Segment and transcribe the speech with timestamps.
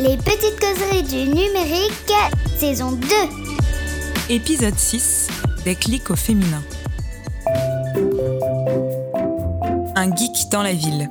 [0.00, 2.12] Les petites causeries du numérique,
[2.58, 3.06] saison 2.
[4.28, 5.28] Épisode 6.
[5.64, 6.62] Des clics au féminin.
[9.94, 11.08] Un geek dans la ville.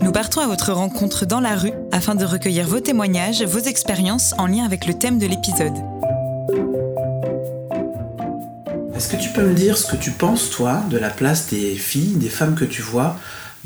[0.00, 4.34] Nous partons à votre rencontre dans la rue afin de recueillir vos témoignages, vos expériences
[4.38, 5.76] en lien avec le thème de l'épisode.
[8.96, 11.74] Est-ce que tu peux me dire ce que tu penses, toi, de la place des
[11.74, 13.16] filles, des femmes que tu vois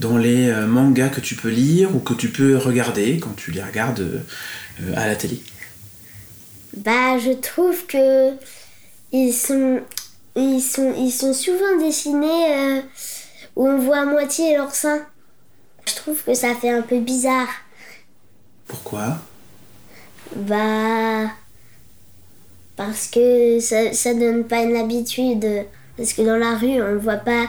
[0.01, 3.50] dans les euh, mangas que tu peux lire ou que tu peux regarder quand tu
[3.50, 5.41] les regardes euh, à la télé
[6.77, 8.32] Bah, je trouve que
[9.13, 9.81] ils sont,
[10.36, 12.81] ils sont, ils sont souvent dessinés euh,
[13.57, 15.00] où on voit à moitié leur sein.
[15.86, 17.49] Je trouve que ça fait un peu bizarre.
[18.67, 19.19] Pourquoi?
[20.35, 21.30] Bah,
[22.77, 25.46] parce que ça, ça donne pas une habitude.
[25.96, 27.46] Parce que dans la rue, on voit pas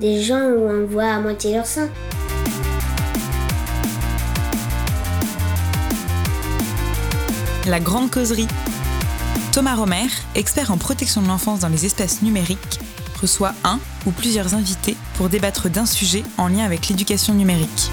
[0.00, 1.88] des gens où on voit à moitié leur sein.
[7.66, 8.46] La grande causerie.
[9.52, 12.78] Thomas Romer, expert en protection de l'enfance dans les espaces numériques,
[13.20, 17.90] reçoit un ou plusieurs invités pour débattre d'un sujet en lien avec l'éducation numérique.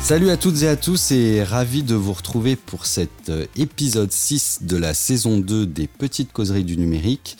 [0.00, 4.10] Salut à toutes et à tous et ravi de vous retrouver pour cet euh, épisode
[4.10, 7.36] 6 de la saison 2 des petites causeries du numérique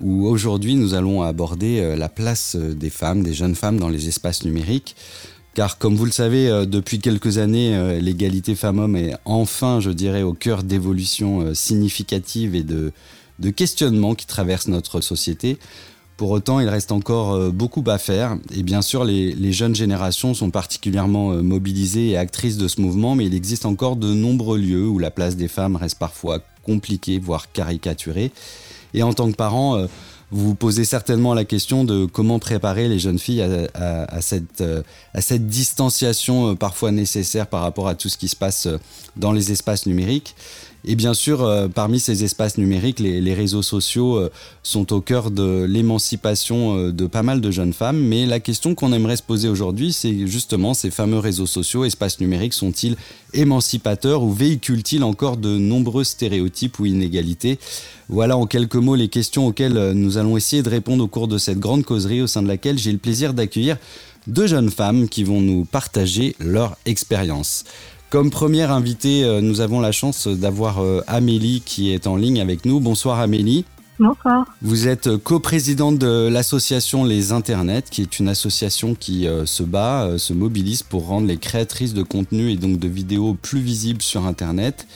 [0.00, 3.88] où aujourd'hui nous allons aborder euh, la place euh, des femmes, des jeunes femmes dans
[3.88, 4.96] les espaces numériques.
[5.54, 10.32] Car comme vous le savez, depuis quelques années, l'égalité femmes-hommes est enfin, je dirais, au
[10.32, 12.90] cœur d'évolutions significatives et de,
[13.50, 15.58] questionnements qui traversent notre société.
[16.16, 18.38] Pour autant, il reste encore beaucoup à faire.
[18.56, 23.26] Et bien sûr, les jeunes générations sont particulièrement mobilisées et actrices de ce mouvement, mais
[23.26, 27.52] il existe encore de nombreux lieux où la place des femmes reste parfois compliquée, voire
[27.52, 28.32] caricaturée.
[28.94, 29.86] Et en tant que parent, euh,
[30.30, 33.42] vous vous posez certainement la question de comment préparer les jeunes filles
[33.74, 38.28] à, cette, euh, à cette distanciation euh, parfois nécessaire par rapport à tout ce qui
[38.28, 38.66] se passe
[39.16, 40.34] dans les espaces numériques.
[40.84, 44.28] Et bien sûr, parmi ces espaces numériques, les, réseaux sociaux
[44.64, 48.00] sont au cœur de l'émancipation de pas mal de jeunes femmes.
[48.00, 52.20] Mais la question qu'on aimerait se poser aujourd'hui, c'est justement ces fameux réseaux sociaux, espaces
[52.20, 52.96] numériques, sont-ils
[53.34, 57.58] émancipateurs ou véhiculent-ils encore de nombreux stéréotypes ou inégalités?
[58.08, 61.28] Voilà en quelques mots les questions auxquelles euh, nous allons essayer de répondre au cours
[61.28, 63.78] de cette grande causerie au sein de laquelle j'ai le plaisir d'accueillir
[64.26, 67.64] deux jeunes femmes qui vont nous partager leur expérience.
[68.12, 72.42] Comme première invitée, euh, nous avons la chance d'avoir euh, Amélie qui est en ligne
[72.42, 72.78] avec nous.
[72.78, 73.64] Bonsoir Amélie.
[73.98, 74.44] Bonsoir.
[74.60, 80.34] Vous êtes coprésidente de l'association Les Internets, qui est une association qui se bat, se
[80.34, 84.86] mobilise pour rendre les créatrices de contenu et donc de vidéos plus visibles sur Internet.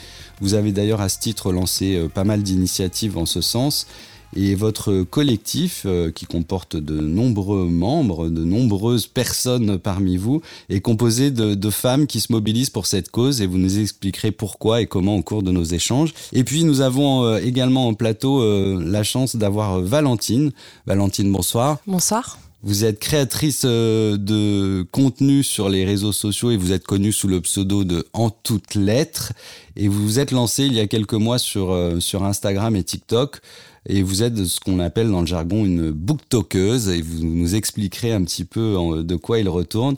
[0.41, 3.87] Vous avez d'ailleurs à ce titre lancé euh, pas mal d'initiatives en ce sens.
[4.37, 10.81] Et votre collectif, euh, qui comporte de nombreux membres, de nombreuses personnes parmi vous, est
[10.81, 14.87] composé de, femmes qui se mobilisent pour cette cause et vous nous expliquerez pourquoi et
[14.87, 16.15] comment au cours de nos échanges.
[16.33, 18.43] Et puis nous avons euh, également en plateau
[18.79, 20.53] la chance d'avoir Valentine.
[20.87, 21.79] Valentine, bonsoir.
[21.87, 22.39] Bonsoir.
[22.67, 27.29] Vous êtes créatrice euh, de contenu sur les réseaux sociaux et vous êtes connue sous
[27.29, 29.33] le pseudo de En toutes lettres.
[29.77, 32.83] Et vous vous êtes lancée il y a quelques mois sur, euh, sur Instagram et
[32.83, 33.41] TikTok.
[33.89, 36.89] Et vous êtes ce qu'on appelle dans le jargon une booktokeuse.
[36.89, 39.97] Et vous nous expliquerez un petit peu de quoi il retourne.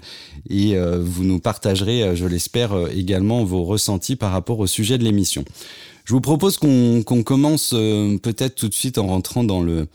[0.50, 5.04] Et euh, vous nous partagerez, je l'espère, également vos ressentis par rapport au sujet de
[5.04, 5.44] l'émission.
[6.04, 9.88] Je vous propose qu'on commence peut-être tout de suite en rentrant dans le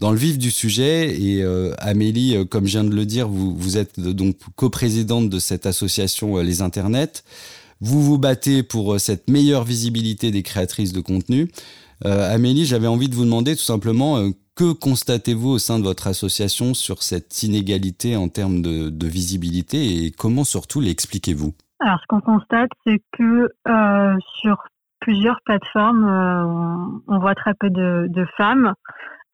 [0.00, 1.20] dans le vif du sujet.
[1.20, 5.28] Et euh, Amélie, euh, comme je viens de le dire, vous, vous êtes donc coprésidente
[5.28, 7.22] de cette association euh, Les Internets.
[7.80, 11.50] Vous vous battez pour cette meilleure visibilité des créatrices de contenu.
[12.04, 14.16] Amélie, j'avais envie de vous demander tout simplement
[14.56, 20.10] que constatez-vous au sein de votre association sur cette inégalité en termes de, visibilité et
[20.10, 21.52] comment surtout l'expliquez-vous?
[21.80, 23.48] Alors, ce qu'on constate, c'est que
[24.40, 24.62] sur
[25.00, 28.74] plusieurs plateformes, on, voit très peu de, femmes.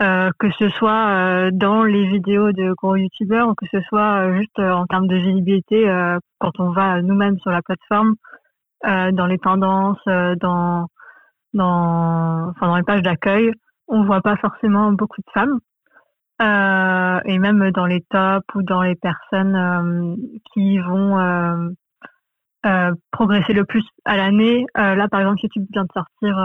[0.02, 4.26] Euh, que ce soit euh, dans les vidéos de gros youtubeurs ou que ce soit
[4.26, 5.86] euh, juste en termes de visibilité
[6.38, 8.14] quand on va nous-mêmes sur la plateforme,
[8.84, 10.86] dans les tendances, dans
[11.56, 13.50] dans enfin dans les pages d'accueil,
[13.88, 15.58] on voit pas forcément beaucoup de femmes.
[17.24, 20.16] et même dans les tops ou dans les personnes
[20.52, 21.74] qui vont
[23.10, 24.66] progresser le plus à l'année.
[24.76, 26.36] là, par exemple, YouTube vient de sortir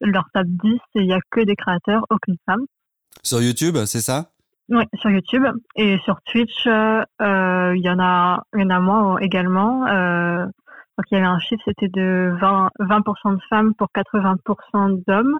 [0.00, 2.64] leur top 10 et il n'y a que des créateurs, aucune femme.
[3.22, 4.30] Sur YouTube, c'est ça?
[4.70, 5.44] Oui, sur YouTube.
[5.76, 9.86] Et sur Twitch, euh, il y en a, il y en a moins également.
[10.98, 15.02] Euh, donc il y avait un chiffre, c'était de 20, 20% de femmes pour 80%
[15.06, 15.38] d'hommes.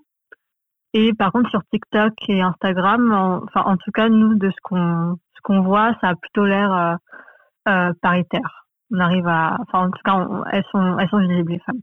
[0.92, 3.12] Et par contre, sur TikTok et Instagram,
[3.44, 6.98] enfin, en tout cas, nous, de ce qu'on, ce qu'on voit, ça a plutôt l'air
[7.68, 8.66] euh, paritaire.
[8.92, 11.80] on arrive à, enfin en tout cas, elles sont, elles sont visibles les femmes.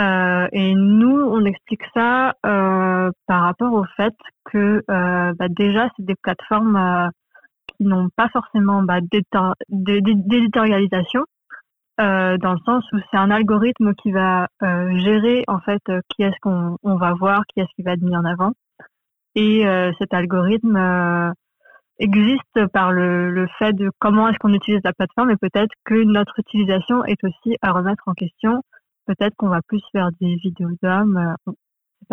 [0.00, 4.14] Euh, et nous, on explique ça euh, par rapport au fait
[4.46, 7.08] que euh, bah, déjà, c'est des plateformes euh,
[7.76, 9.00] qui n'ont pas forcément bah,
[9.68, 11.24] d'éditorialisation,
[12.02, 16.36] euh, dans le sens où c'est un algorithme qui va gérer en fait qui est-ce
[16.42, 18.52] qu'on on va voir, qui est-ce qui va être mis en avant.
[19.34, 19.64] Et
[19.98, 21.32] cet algorithme
[21.98, 26.02] existe par le, le, fait de comment est-ce qu'on utilise la plateforme et peut-être que
[26.02, 28.62] notre utilisation est aussi à remettre en question
[29.06, 31.34] peut-être qu'on va plus faire des vidéos d'hommes.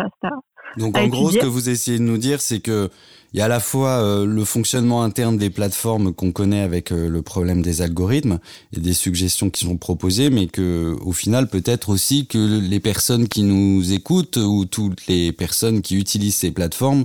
[0.00, 0.28] Euh,
[0.76, 2.90] Donc en gros, ce que vous essayez de nous dire, c'est que
[3.32, 6.90] il y a à la fois euh, le fonctionnement interne des plateformes qu'on connaît avec
[6.90, 8.40] euh, le problème des algorithmes
[8.76, 13.28] et des suggestions qui sont proposées, mais que au final, peut-être aussi que les personnes
[13.28, 17.04] qui nous écoutent ou toutes les personnes qui utilisent ces plateformes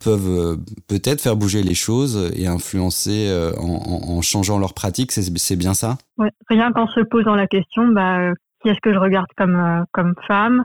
[0.00, 0.58] peuvent
[0.88, 5.12] peut-être faire bouger les choses et influencer en, en, changeant leurs pratiques.
[5.12, 5.98] C'est bien ça?
[6.18, 6.30] Ouais.
[6.48, 10.14] Rien qu'en se posant la question, bah, qui est-ce que je regarde comme euh, comme
[10.26, 10.60] femme?
[10.60, 10.64] euh,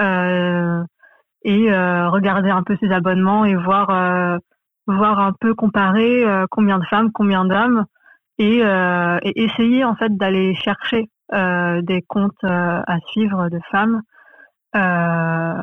[0.00, 4.38] et euh, regarder un peu ses abonnements et voir
[4.86, 7.84] voir un peu comparer combien de femmes, combien d'hommes
[8.38, 8.62] et,
[9.36, 14.02] essayer en fait d'aller chercher des comptes à suivre de femmes.
[14.72, 15.62] ça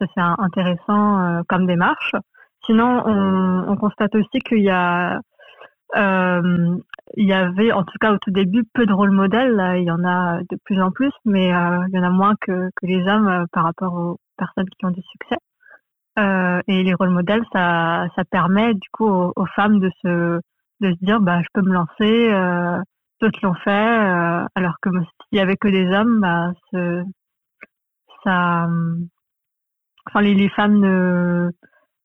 [0.00, 2.14] c'est intéressant comme démarche.
[2.66, 5.20] Sinon, on, on constate aussi qu'il y a
[5.96, 6.76] euh,
[7.16, 9.60] il y avait, en tout cas au tout début, peu de rôles modèles.
[9.78, 12.34] Il y en a de plus en plus, mais euh, il y en a moins
[12.40, 15.36] que, les hommes euh, par rapport aux personnes qui ont du succès.
[16.18, 20.40] Euh, et les rôles modèles, ça, permet du coup aux, femmes de se,
[21.02, 22.30] dire, bah, je peux me lancer.
[23.20, 23.70] D'autres l'ont fait,
[24.54, 26.52] alors que s'il y avait que des hommes, bah,
[28.24, 28.66] ça,
[30.06, 31.50] enfin les, les femmes ne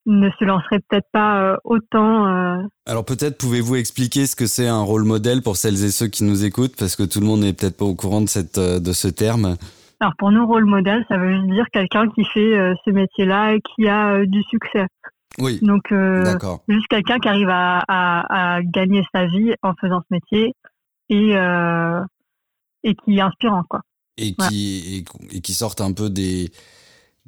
[0.09, 2.27] ne se lancerait peut-être pas euh, autant.
[2.27, 2.57] Euh.
[2.85, 6.23] Alors peut-être pouvez-vous expliquer ce que c'est un rôle modèle pour celles et ceux qui
[6.23, 8.79] nous écoutent, parce que tout le monde n'est peut-être pas au courant de, cette, euh,
[8.79, 9.55] de ce terme.
[9.99, 13.87] Alors pour nous, rôle modèle, ça veut dire quelqu'un qui fait ce métier-là et qui
[13.89, 14.85] a du succès.
[15.39, 15.59] Oui.
[15.61, 15.93] Donc
[16.69, 20.53] juste quelqu'un qui arrive à, à, gagner sa vie en faisant ce métier
[21.09, 21.31] et,
[22.83, 23.63] et qui est inspirant.
[23.69, 23.81] Quoi.
[24.15, 25.03] Et, qui,
[25.33, 26.49] et qui sortent un peu des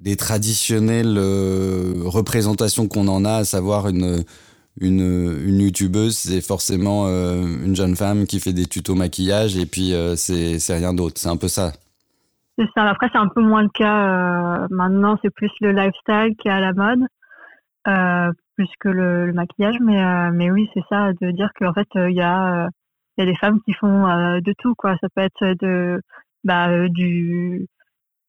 [0.01, 4.24] des traditionnelles euh, représentations qu'on en a, à savoir une,
[4.80, 9.94] une, youtubeuse, c'est forcément euh, une jeune femme qui fait des tutos maquillage et puis
[9.94, 11.15] euh, c'est rien d'autre.
[11.18, 11.71] C'est un peu ça.
[12.57, 12.83] C'est ça.
[12.83, 14.68] Après, c'est un peu moins le cas.
[14.69, 17.00] maintenant, c'est plus le lifestyle qui est à la mode,
[18.56, 19.77] plus que le, maquillage.
[19.81, 22.68] Mais, mais oui, c'est ça, de dire qu'en fait, il y, a,
[23.18, 24.74] y a des femmes qui font de tout.
[24.75, 24.95] Quoi.
[25.00, 26.01] Ça peut être de,
[26.44, 27.68] bah, du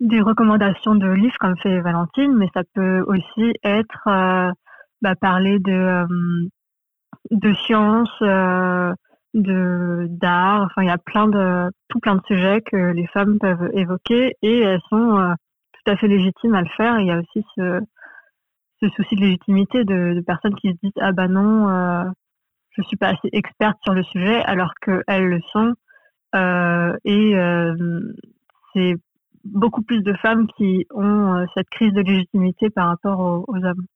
[0.02, 4.50] des recommandations de livres comme fait Valentine, mais ça peut aussi être euh,
[5.00, 6.48] bah, parler de euh,
[7.30, 8.92] de science, euh,
[9.34, 10.62] de d'art.
[10.62, 14.36] Enfin, il y a plein de tout plein de sujets que les femmes peuvent évoquer
[14.42, 15.34] et elles sont
[15.72, 16.98] tout à fait légitimes à le faire.
[16.98, 17.80] il y a aussi ce
[18.82, 22.12] ce souci de légitimité de, personnes qui se disent ah bah non,
[22.70, 25.74] je suis pas assez experte sur le sujet alors qu'elles le sont.
[27.04, 27.34] et
[28.74, 28.96] c'est
[29.44, 33.86] beaucoup plus de femmes qui ont euh, cette crise de légitimité par rapport aux, hommes.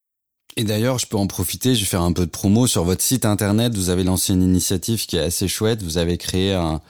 [0.56, 3.02] Et d'ailleurs, je peux en profiter, je vais faire un peu de promo sur votre
[3.02, 3.74] site internet.
[3.74, 5.82] Vous avez lancé une initiative qui est assez chouette.
[5.82, 6.80] Vous avez créé un,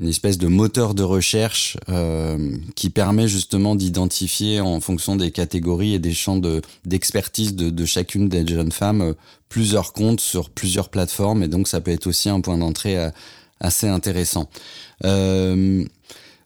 [0.00, 5.94] une espèce de moteur de recherche euh, qui permet justement d'identifier en fonction des catégories
[5.94, 6.40] et des champs
[6.84, 9.12] d'expertise de, de, chacune des jeunes femmes euh,
[9.48, 11.44] plusieurs comptes sur plusieurs plateformes.
[11.44, 12.98] Et donc, ça peut être aussi un point d'entrée
[13.60, 14.48] assez intéressant.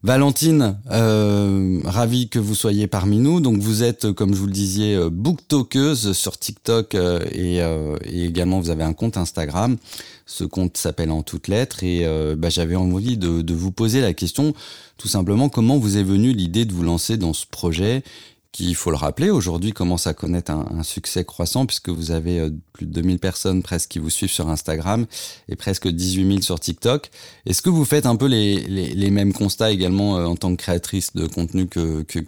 [0.05, 3.41] Valentine, euh, ravi que vous soyez parmi nous.
[3.41, 8.61] Donc vous êtes, comme je vous le disais, euh, booktokeuse sur TikTok euh, et, également
[8.61, 9.77] vous avez un compte Instagram.
[10.25, 14.55] Ce compte s'appelle En toutes lettres et bah, j'avais envie de, vous poser la question
[14.99, 18.03] tout simplement comment vous est venue l'idée de vous lancer dans ce projet?
[18.53, 22.41] Qui, il faut le rappeler, aujourd'hui commence à connaître un, succès croissant puisque vous avez
[22.41, 25.07] euh, plus de 2000 personnes presque qui vous suivent sur Instagram
[25.49, 27.11] et presque 18 000 sur TikTok.
[27.47, 31.15] Est-ce que vous faites un peu les, mêmes constats également euh, en tant que créatrice
[31.15, 32.21] de contenu que, que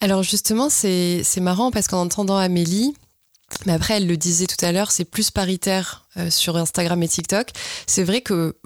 [0.00, 2.94] Alors justement, c'est, c'est marrant parce qu'en entendant Amélie,
[3.66, 7.08] mais après, elle le disait tout à l'heure, c'est plus paritaire euh, sur Instagram et
[7.08, 7.48] TikTok.
[7.86, 8.56] C'est vrai que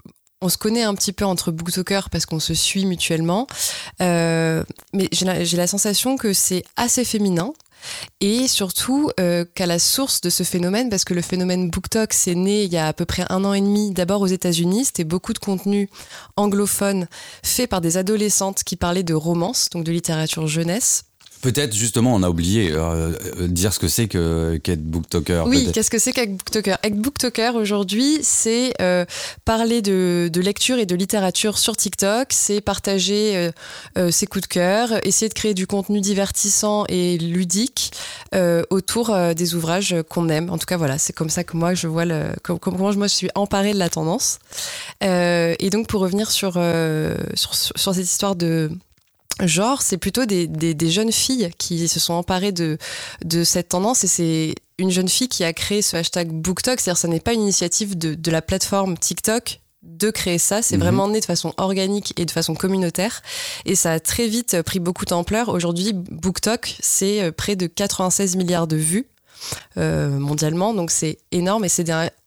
[0.43, 3.47] on se connaît un petit peu entre booktokers parce qu'on se suit mutuellement.
[4.01, 7.53] Euh, mais j'ai la, sensation que c'est assez féminin.
[8.21, 12.35] Et surtout euh, qu'à la source de ce phénomène, parce que le phénomène BookTok, c'est
[12.35, 15.03] né il y a à peu près un an et demi, d'abord aux États-Unis, c'était
[15.03, 15.89] beaucoup de contenu
[16.37, 17.07] anglophone
[17.43, 21.03] fait par des adolescentes qui parlaient de romance, donc de littérature jeunesse.
[21.43, 25.45] Peut-être justement, on a oublié euh, euh dire ce que c'est que qu'être booktoker.
[25.45, 26.77] Oui, qu'est-ce que c'est qu'être booktoker?
[26.83, 29.03] Être booktoker aujourd'hui, c'est euh,
[29.43, 33.51] parler de, de, lecture et de littérature sur TikTok, c'est partager
[33.97, 37.91] euh, ses coups de cœur, essayer de créer du contenu divertissant et ludique
[38.69, 40.49] autour des ouvrages qu'on aime.
[40.49, 43.13] En tout cas, voilà, c'est comme ça que moi je vois le, comment moi je
[43.13, 44.39] suis emparée de la tendance.
[45.01, 48.71] et donc pour revenir sur, sur, sur cette histoire de
[49.41, 52.77] genre, c'est plutôt des, des, jeunes filles qui se sont emparées de,
[53.25, 56.99] de cette tendance et c'est une jeune fille qui a créé ce hashtag BookTok, c'est-à-dire
[56.99, 60.83] ce n'est pas une initiative de, de, la plateforme TikTok de créer ça, c'est mhm.
[60.83, 63.21] vraiment né de façon organique et de façon communautaire
[63.65, 65.49] et ça a très vite pris beaucoup d'ampleur.
[65.49, 69.07] Aujourd'hui, BookTok, c'est euh, près de 96 milliards de vues
[69.77, 71.83] euh, mondialement, donc c'est énorme et c'est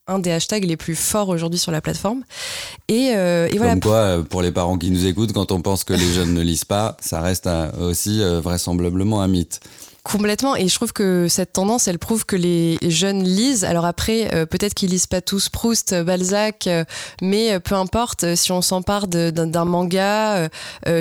[0.07, 2.23] un des hashtags les plus forts aujourd'hui sur la plateforme.
[2.89, 3.73] Et, euh, et voilà.
[3.73, 6.33] Comme quoi, euh, pour les parents qui nous écoutent, quand on pense que les jeunes
[6.35, 7.49] ne lisent pas, ça reste
[7.81, 9.61] aussi euh, vraisemblablement un mythe.
[10.07, 10.55] Complètement.
[10.55, 13.65] Et je trouve que cette tendance, elle prouve que les jeunes lisent.
[13.65, 16.85] Alors après, euh, peut-être qu'ils lisent pas tous Proust, Balzac, euh,
[17.21, 20.49] mais euh, peu importe, si on s'empare d'un manga,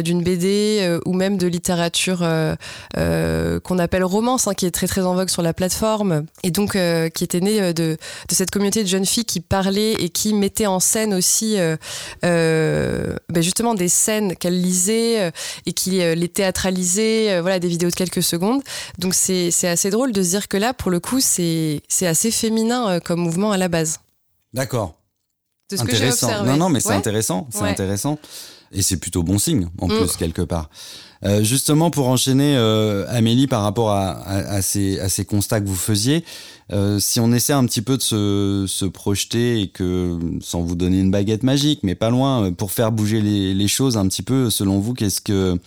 [0.04, 2.26] d'une BD ou même de littérature
[2.96, 6.72] qu'on appelle romance, hein, qui est très très en vogue sur la plateforme, et donc
[6.72, 7.98] qui était née de,
[8.32, 11.58] cette communauté de jeunes filles qui parlaient et qui mettaient en scène aussi
[12.22, 15.32] ben justement des scènes qu'elles lisaient
[15.66, 18.62] et qui les théâtralisaient, voilà, des vidéos de quelques secondes.
[19.00, 22.90] Donc c'est assez drôle de se dire que là, pour le coup, c'est assez féminin
[22.90, 24.00] euh, comme mouvement à la base.
[24.54, 24.96] D'accord.
[25.72, 26.44] intéressant.
[26.46, 27.48] non, non, mais c'est intéressant.
[27.52, 28.20] C'est intéressant.
[28.72, 29.98] Et c'est plutôt bon signe, en mm.
[29.98, 30.70] plus, quelque part.
[31.24, 35.76] Euh, justement, pour enchaîner, euh, Amélie, par rapport à, ces, à, ces, constats que vous
[35.76, 36.24] faisiez,
[37.00, 41.00] si on essaie un petit peu de se, se, projeter et que, sans vous donner
[41.00, 44.50] une baguette magique, mais pas loin, pour faire bouger les, les choses un petit peu,
[44.50, 45.58] selon vous, qu'est-ce que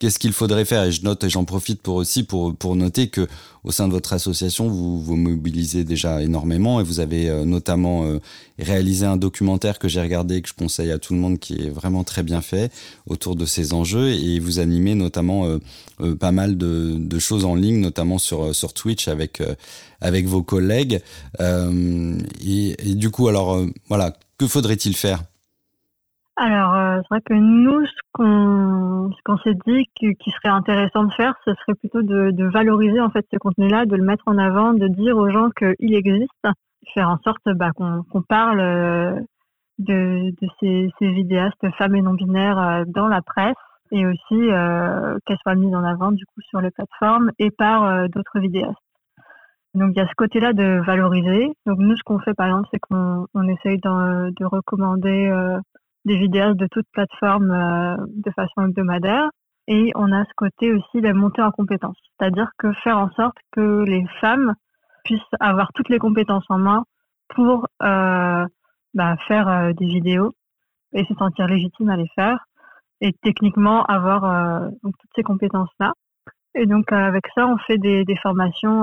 [0.00, 3.08] qu'est-ce qu'il faudrait faire Et je note et j'en profite pour aussi pour, pour noter
[3.08, 3.28] que
[3.62, 8.04] au sein de votre association, vous vous mobilisez déjà énormément et vous avez euh, notamment
[8.04, 8.18] euh,
[8.58, 11.68] réalisé un documentaire que j'ai regardé que je conseille à tout le monde qui est
[11.68, 12.72] vraiment très bien fait
[13.06, 15.46] autour de ces enjeux et vous animez notamment
[16.00, 19.42] euh, pas mal de, de, choses en ligne, notamment sur sur Twitch avec
[20.00, 21.02] avec vos collègues.
[21.38, 25.22] Et, et, du coup, alors voilà, que faudrait-il faire
[26.42, 31.34] alors, euh, c'est vrai que nous, ce qu'on s'est dit qui, serait intéressant de faire,
[31.44, 34.88] ce serait plutôt de, valoriser en fait ce contenu-là, de le mettre en avant, de
[34.88, 36.46] dire aux gens qu'il existe,
[36.94, 39.20] faire en sorte bah, qu'on parle euh,
[39.80, 43.54] de, ces, vidéastes femmes et non binaires euh, dans la presse
[43.92, 44.48] et aussi
[45.26, 48.78] qu'elles soient mises en avant du coup sur les plateformes et par d'autres vidéastes.
[49.74, 51.52] Donc il y a ce côté-là de valoriser.
[51.66, 55.28] Donc nous, ce qu'on fait par exemple, c'est qu'on on essaye de recommander
[56.04, 59.30] des vidéos de toutes plateformes euh, de façon hebdomadaire.
[59.68, 61.96] Et on a ce côté aussi de monter en compétences.
[62.18, 64.54] C'est-à-dire que faire en sorte que les femmes
[65.04, 66.84] puissent avoir toutes les compétences en main
[67.28, 68.46] pour euh,
[68.94, 70.32] bah, faire euh, des vidéos
[70.92, 72.44] et se sentir légitime à les faire
[73.00, 75.92] et techniquement avoir euh, donc, toutes ces compétences-là.
[76.54, 78.82] Et donc avec ça, on fait des, des formations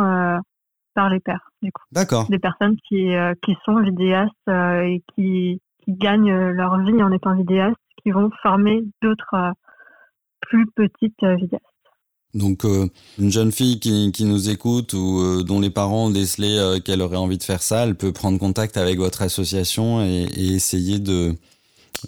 [0.93, 1.83] par les pairs, du coup.
[1.91, 2.25] D'accord.
[2.29, 3.11] Des personnes qui,
[3.43, 8.83] qui sont vidéastes et qui gagnent euh, leur vie en étant vidéastes, qui vont former
[9.01, 9.51] d'autres euh,
[10.41, 11.63] plus petites euh, vidéastes.
[12.33, 12.65] Donc
[13.17, 17.17] une jeune fille qui, qui nous écoute ou dont les parents ont décelé qu'elle aurait
[17.17, 21.33] envie de faire ça, elle peut prendre contact avec votre association et, essayer de,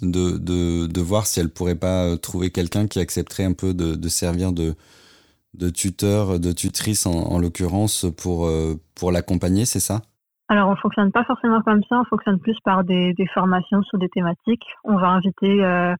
[0.02, 4.08] de, de, voir si elle pourrait pas trouver quelqu'un qui accepterait un peu de, de
[4.08, 4.76] servir de,
[5.54, 8.48] de tuteur, de tutrice en, en l'occurrence pour,
[8.94, 10.02] pour l'accompagner, c'est ça?
[10.50, 12.00] Alors, on fonctionne pas forcément comme ça.
[12.00, 14.66] On fonctionne plus par des, formations sur des thématiques.
[14.82, 15.94] On va inviter euh,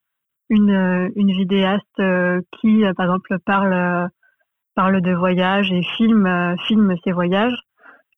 [0.48, 4.08] une, une vidéaste euh, qui, euh, par exemple, parle
[4.74, 7.56] parle de voyage et filme filme ses voyages.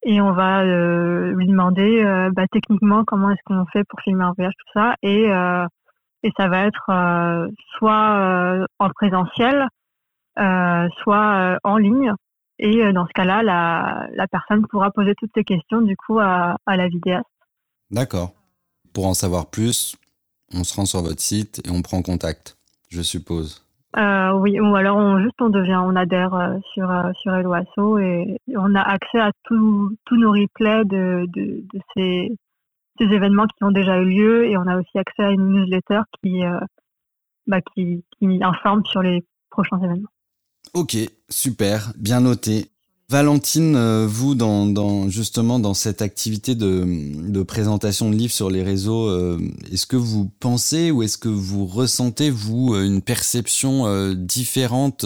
[0.01, 2.03] Et on va lui demander
[2.35, 4.95] bah, techniquement comment est-ce qu'on fait pour filmer un voyage, tout ça.
[5.03, 5.27] Et
[6.23, 9.67] et ça va être soit en présentiel,
[10.35, 12.13] soit en ligne.
[12.59, 16.19] Et euh, dans ce cas-là, la, la, personne pourra poser toutes ces questions du coup
[16.19, 17.25] à, à la vidéaste.
[17.91, 18.33] D'accord.
[18.93, 19.95] Pour en savoir plus,
[20.53, 22.57] on se rend sur votre site et on prend contact,
[22.89, 23.65] je suppose.
[23.97, 26.89] Euh, oui, ou alors on juste on devient, on adhère euh, sur
[27.21, 32.35] sur Eloasso et on a accès à tous nos replays de, de, de ces,
[32.97, 36.01] ces, événements qui ont déjà eu lieu et on a aussi accès à une newsletter
[36.23, 36.59] qui euh,
[37.45, 40.09] bah, qui, qui informe sur les prochains événements.
[40.73, 40.97] Ok,
[41.29, 42.71] super, bien noté.
[43.07, 49.07] Valentine, euh, vous, dans, justement dans cette activité de, présentation de livres sur les réseaux,
[49.07, 49.37] euh,
[49.71, 55.05] est-ce que vous pensez ou est-ce que vous ressentez, vous, euh, une perception différente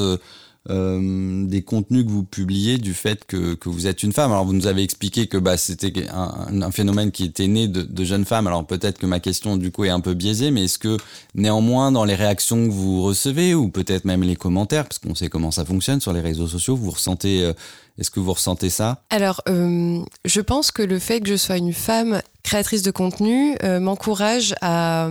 [0.70, 4.32] euh, des contenus que vous publiez du fait que, que, vous êtes une femme.
[4.32, 8.26] Alors vous nous avez expliqué que bah, c'était un, phénomène qui était né de, jeunes
[8.26, 8.48] femmes.
[8.48, 10.98] Alors peut-être que ma question du coup est un peu biaisée, mais est-ce que
[11.36, 15.30] néanmoins dans les réactions que vous recevez ou peut-être même les commentaires, parce qu'on sait
[15.30, 17.54] comment ça fonctionne sur les réseaux sociaux, vous ressentez euh,
[17.98, 19.02] est-ce que vous ressentez ça?
[19.10, 23.56] Alors, euh, je pense que le fait que je sois une femme créatrice de contenu
[23.82, 25.10] m'encourage à,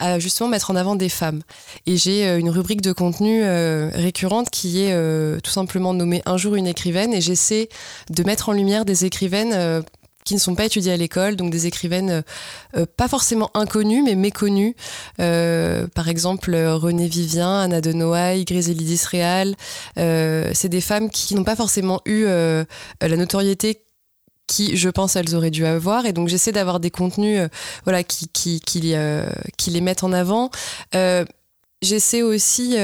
[0.00, 1.42] à justement mettre en avant des femmes.
[1.86, 6.22] Et j'ai euh, une rubrique de contenu euh, récurrente qui est euh, tout simplement nommée
[6.26, 7.68] Un jour une écrivaine et j'essaie
[8.08, 9.84] de mettre en lumière des écrivaines
[10.24, 12.22] qui ne sont pas étudiées à l'école, donc des écrivaines
[12.96, 14.76] pas forcément inconnues, mais méconnues.
[15.16, 19.56] par exemple, Renée Vivien, Anna de Noailles, Griselidis Réal.
[19.96, 23.82] c'est des femmes qui n'ont pas forcément eu la notoriété
[24.50, 26.06] qui, je pense, elles auraient dû avoir.
[26.06, 27.48] Et donc, j'essaie d'avoir des contenus euh,
[27.84, 30.50] voilà, euh, qui, les mettent en avant.
[30.96, 31.24] Euh,
[31.82, 32.76] j'essaie aussi,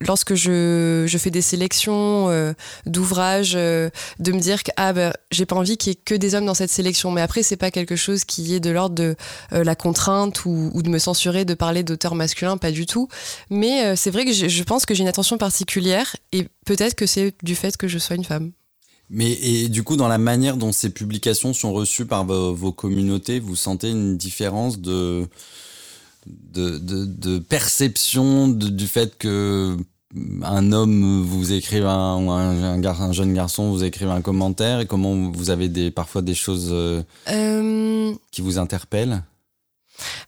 [0.00, 2.54] lorsque je, fais des sélections
[2.86, 3.90] d'ouvrages, de
[4.32, 6.54] me dire que ah, bah, j'ai pas envie qu'il y ait que des hommes dans
[6.54, 7.10] cette sélection.
[7.10, 9.16] Mais après, c'est pas quelque chose qui est de l'ordre de
[9.50, 13.08] la contrainte ou, de me censurer de parler d'auteurs masculins, pas du tout.
[13.50, 17.34] Mais c'est vrai que je pense que j'ai une attention particulière et peut-être que c'est
[17.42, 18.52] du fait que je sois une femme.
[19.10, 23.38] Mais et du coup, dans la manière dont ces publications sont reçues par vos, communautés,
[23.38, 25.26] vous sentez une différence de,
[26.26, 29.76] de, de, perception du fait que
[30.42, 34.80] un homme vous écrive un, ou un, un, jeune garçon vous écrive un commentaire?
[34.80, 38.14] Et comment vous avez des, parfois des choses euh, euh...
[38.30, 39.22] qui vous interpellent?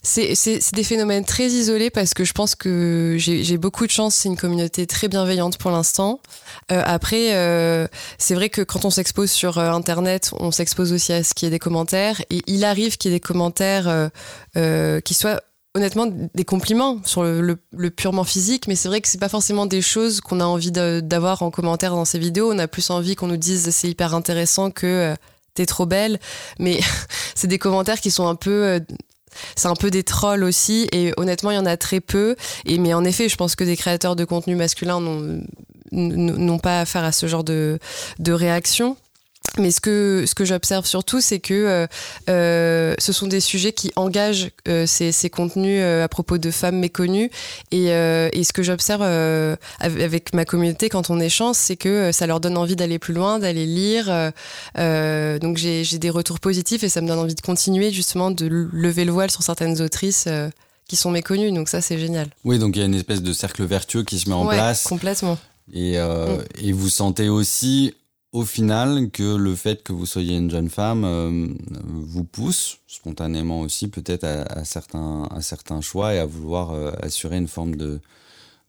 [0.03, 4.15] C'est des phénomènes très isolés parce que je pense que j'ai beaucoup de chance.
[4.15, 6.21] C'est une communauté très bienveillante pour l'instant.
[6.73, 7.87] Euh, après, euh,
[8.19, 11.47] c'est vrai que quand on s'expose sur euh, Internet, on s'expose aussi à ce qu'il
[11.47, 12.21] y ait des commentaires.
[12.31, 14.11] Et il arrive qu'il y ait des commentaires
[15.05, 15.41] qui soient
[15.75, 19.83] honnêtement des compliments sur le, purement physique, mais c'est vrai que c'est pas forcément des
[19.83, 22.53] choses qu'on a envie d'avoir en commentaire dans ces vidéos.
[22.53, 25.15] On a plus envie qu'on nous dise c'est hyper intéressant que
[25.55, 26.19] t'es trop belle,
[26.59, 26.81] mais
[27.35, 28.81] c'est des commentaires qui sont un peu
[29.55, 32.37] c'est un peu des trolls aussi et honnêtement il y en a très peu.
[32.65, 35.01] Et mais en effet je pense que des créateurs de contenu masculin
[35.93, 37.79] n'ont pas affaire à ce genre de,
[38.19, 38.97] de réaction
[39.59, 41.87] mais ce que, ce que j'observe surtout, c'est que euh,
[42.29, 46.79] euh, ce sont des sujets qui engagent euh, ces, ces, contenus à propos de femmes
[46.79, 47.31] méconnues.
[47.71, 49.03] Et, et ce que j'observe
[49.81, 53.39] avec ma communauté quand on échange, c'est que ça leur donne envie d'aller plus loin,
[53.39, 54.07] d'aller lire.
[54.77, 59.05] donc j'ai des retours positifs et ça me donne envie de continuer justement de lever
[59.05, 60.29] le voile sur certaines autrices
[60.89, 61.53] qui sont méconnues.
[61.53, 62.29] Donc ça, c'est génial.
[62.45, 64.85] Oui, donc il y a une espèce de cercle vertueux qui se met en place.
[64.85, 65.39] Complètement.
[65.73, 66.45] Et, mm.
[66.63, 67.95] et vous sentez aussi
[68.37, 71.49] au final que le fait que vous soyez une jeune femme euh,
[71.89, 77.39] vous pousse spontanément aussi peut-être à, certains, à certains choix et à vouloir euh, assurer
[77.39, 77.99] une forme de,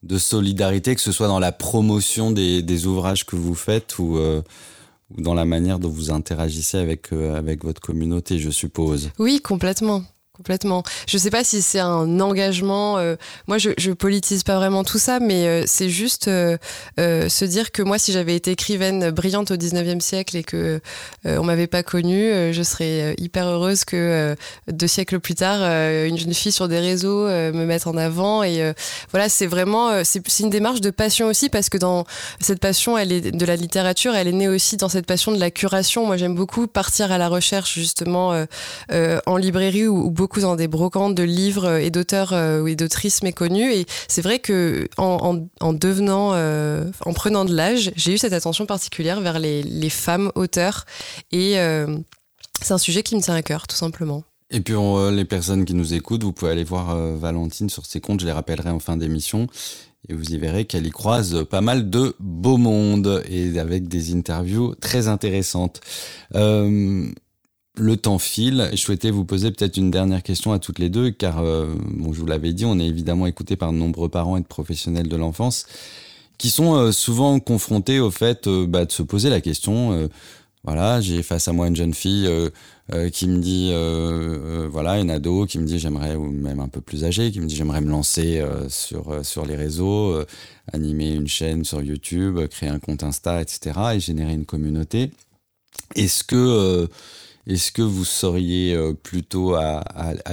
[0.03, 4.15] de solidarité, que ce soit dans la promotion des, des ouvrages que vous faites ou,
[4.15, 4.41] euh,
[5.17, 9.12] dans la manière dont vous interagissez avec, avec votre communauté, je suppose.
[9.19, 10.03] Oui, complètement
[10.38, 10.84] complètement.
[11.08, 12.97] Je sais pas si c'est un engagement.
[13.00, 13.15] Euh,
[13.47, 16.58] moi, je, je politise pas vraiment tout ça, mais euh, c'est juste euh,
[16.97, 20.80] se dire que moi, si j'avais été écrivaine brillante au 19e siècle et que
[21.26, 24.36] on m'avait pas connue, je serais hyper heureuse que
[24.71, 25.62] deux siècles plus tard,
[26.06, 28.43] une jeune fille sur des réseaux me mette en avant.
[28.43, 28.73] Et
[29.12, 32.06] voilà, c'est vraiment c'est une démarche de passion aussi parce que dans
[32.39, 35.39] cette passion, elle est de la littérature, elle est née aussi dans cette passion de
[35.39, 36.06] la curation.
[36.06, 38.45] Moi, j'aime beaucoup partir à la recherche justement
[38.91, 43.24] en librairie ou, ou beaucoup dans des brocantes de livres et d'auteurs euh, et d'autrices
[43.24, 43.74] méconnus.
[43.74, 48.34] Et c'est vrai que en, en, devenant, euh, en prenant de l'âge, j'ai eu cette
[48.34, 50.86] attention particulière vers les, femmes auteurs.
[51.32, 51.98] Et euh,
[52.62, 54.26] c'est un sujet qui me tient à cœur, tout simplement.
[54.52, 54.76] Et puis
[55.13, 58.34] les personnes qui nous écoutent, vous pouvez aller voir Valentine sur ses comptes, je les
[58.34, 59.48] rappellerai en fin d'émission.
[60.10, 64.13] Et vous y verrez qu'elle y croise pas mal de beau monde et avec des
[64.13, 65.82] interviews très intéressantes.
[66.36, 67.10] Euh,
[67.78, 68.70] le temps file.
[68.72, 72.12] Je souhaitais vous poser peut-être une dernière question à toutes les deux, car, euh, bon,
[72.13, 75.08] je vous l'avais dit, on est évidemment écouté par de nombreux parents et de professionnels
[75.08, 75.66] de l'enfance
[76.38, 80.10] qui sont euh, souvent confrontés au fait euh, bah, de se poser la question.
[80.63, 82.30] voilà, j'ai face à moi une jeune fille
[83.13, 83.72] qui me dit,
[84.70, 87.46] voilà, une ado qui me dit j'aimerais, ou même un peu plus âgée, qui me
[87.48, 90.22] dit j'aimerais me lancer sur, sur les réseaux,
[90.74, 93.80] animer une chaîne sur YouTube, créer un compte Insta, etc.
[93.96, 95.12] et générer une communauté.
[95.96, 96.90] Est-ce que
[97.48, 99.84] est-ce que vous seriez euh, plutôt à,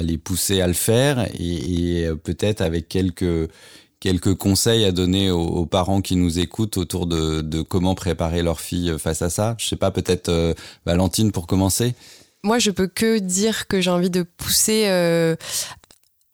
[0.02, 3.48] les pousser à le faire et, euh, peut-être avec quelques,
[4.00, 8.94] quelques conseils à donner aux, parents qui nous écoutent autour de, comment préparer leur fille
[8.98, 9.54] face à ça?
[9.58, 10.54] Je sais pas, peut-être euh,
[10.86, 11.94] Valentine pour commencer.
[12.42, 14.86] Moi, je peux que dire que j'ai envie de pousser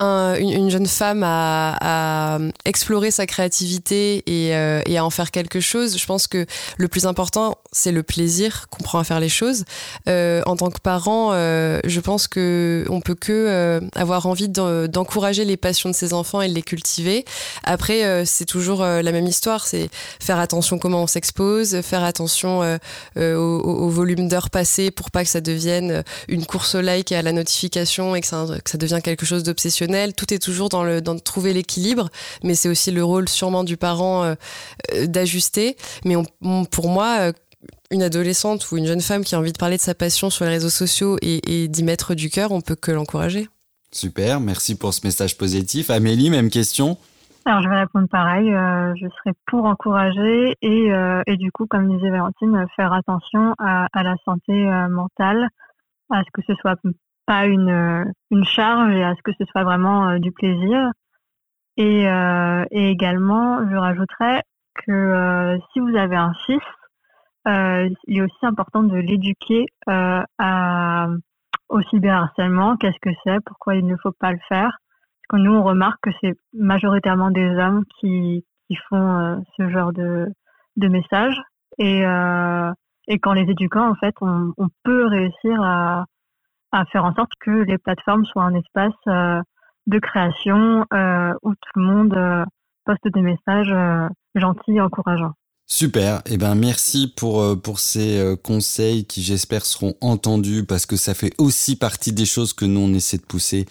[0.01, 6.07] une, jeune femme à, explorer sa créativité euh, et, à en faire quelque chose, je
[6.07, 6.47] pense que
[6.79, 9.65] le plus important, c'est le plaisir qu'on prend à faire les choses.
[10.09, 15.45] Euh, en tant que parent, euh, je pense que on peut que avoir envie d'encourager
[15.45, 17.25] les passions de ses enfants et de les cultiver.
[17.65, 19.89] Après, c'est toujours la même histoire, c'est
[20.21, 22.79] faire attention comment on s'expose, faire attention
[23.17, 27.23] au, volume d'heures passées pour pas que ça devienne une course au like et à
[27.23, 30.85] la notification et que ça, que ça devienne quelque chose d'obsessionnel tout est toujours dans,
[30.85, 32.09] le, dans trouver l'équilibre,
[32.43, 34.35] mais c'est aussi le rôle sûrement du parent euh,
[34.95, 35.77] euh, d'ajuster.
[36.05, 36.17] Mais
[36.71, 37.33] pour moi, euh,
[37.91, 40.45] une adolescente ou une jeune femme qui a envie de parler de sa passion sur
[40.45, 43.49] les réseaux sociaux et, d'y mettre du cœur, on peut que l'encourager.
[43.93, 45.91] Super, merci pour ce message positif.
[45.91, 46.97] Amélie, même question?
[47.47, 50.91] Alors je vais répondre pareil, je serai pour encourager et,
[51.27, 54.53] et, du coup, comme disait Valentine, faire attention à, à la santé
[54.91, 55.49] mentale,
[56.11, 56.77] à ce que ce soit
[57.31, 60.91] pas une, une charge et à ce que ce soit vraiment euh, du plaisir.
[61.77, 64.43] Et, euh, et, également, je rajouterais
[64.75, 66.61] que euh, si vous avez un fils,
[67.47, 71.09] il est aussi important de l'éduquer à,
[71.69, 74.77] au cyberharcèlement, qu'est-ce que c'est, pourquoi il ne faut pas le faire?
[75.29, 79.93] Parce que nous, on remarque que c'est majoritairement des hommes qui, qui font ce genre
[79.93, 80.27] de,
[80.77, 81.41] de messages.
[81.79, 82.03] Et,
[83.11, 84.53] et qu'en les éduquant, en fait, on,
[84.85, 86.05] peut réussir à,
[86.73, 89.43] à faire en sorte que les plateformes soient un espace euh,
[89.87, 92.45] de création euh, où tout le monde euh,
[92.85, 93.75] poste des messages
[94.35, 95.35] gentils et encourageants.
[95.73, 101.15] Super, eh ben merci pour, pour ces conseils qui j'espère seront entendus parce que ça
[101.15, 103.67] fait aussi partie des choses que nous on essaie de pousser,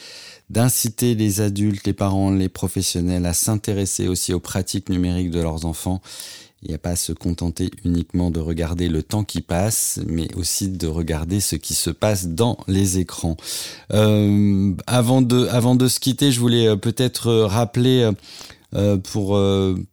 [0.50, 5.66] d'inciter les adultes, les parents, les professionnels à s'intéresser aussi aux pratiques numériques de leurs
[5.66, 6.02] enfants
[6.62, 10.28] il n'y a pas à se contenter uniquement de regarder le temps qui passe, mais
[10.36, 13.38] aussi de regarder ce qui se passe dans les écrans.
[13.94, 18.12] Euh, avant, de, avant de se quitter, je voulais euh, peut-être rappeler
[18.76, 19.40] euh, pour,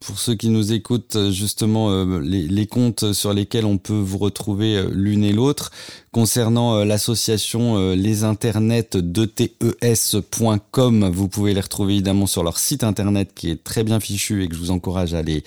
[0.01, 4.85] pour ceux qui nous écoutent justement les, les, comptes sur lesquels on peut vous retrouver
[4.93, 5.71] l'une et l'autre.
[6.13, 8.91] Concernant l'association les internets
[9.25, 14.45] tes.com, vous pouvez les retrouver évidemment sur leur site internet qui est très bien fichu
[14.45, 15.45] et que je vous encourage à aller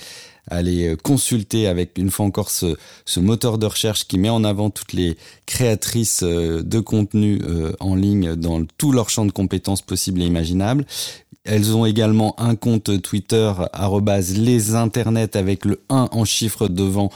[0.50, 2.76] aller euh, consulter avec une fois encore ce,
[3.20, 7.96] moteur de recherche qui met en avant toutes les créatrices euh, de contenu euh, en
[7.96, 10.86] ligne dans tout leur champ de compétences possibles et imaginables.
[11.46, 13.52] Elles ont également un compte Twitter
[14.36, 17.10] les internets avec le 1 en chiffre devant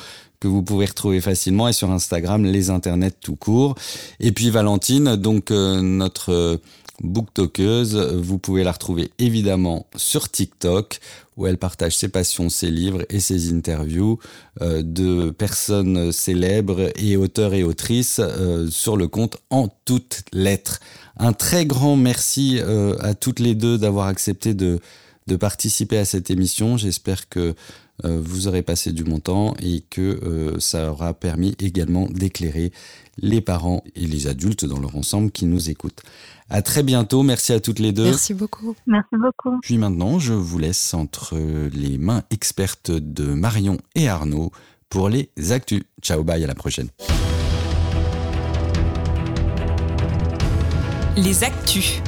[0.43, 3.75] que vous pouvez retrouver facilement et sur Instagram les internets tout court.
[4.19, 6.60] Et puis Valentine, donc notre
[7.01, 10.99] booktokeuse, vous pouvez la retrouver évidemment sur TikTok
[11.38, 14.19] où elle partage ses passions, ses livres et ses interviews
[14.62, 20.82] euh, de personnes célèbres et auteurs et autrices euh, sur le compte en toutes lettres.
[21.17, 24.82] Un très grand merci euh, à toutes les deux d'avoir accepté de,
[25.27, 26.75] de participer à cette émission.
[26.75, 27.56] J'espère que
[28.03, 32.71] vous aurez passé du bon temps et que ça aura permis également d'éclairer
[33.17, 36.01] les parents et les adultes dans leur ensemble qui nous écoutent.
[36.49, 37.23] À très bientôt.
[37.23, 38.06] Merci à toutes les deux.
[38.06, 38.75] Merci beaucoup.
[38.88, 39.60] Merci beaucoup.
[39.62, 44.51] Puis maintenant, je vous laisse entre les mains expertes de Marion et Arnaud
[44.89, 45.84] pour les actus.
[46.01, 46.89] Ciao, bye, à la prochaine.
[51.15, 52.01] Les actus.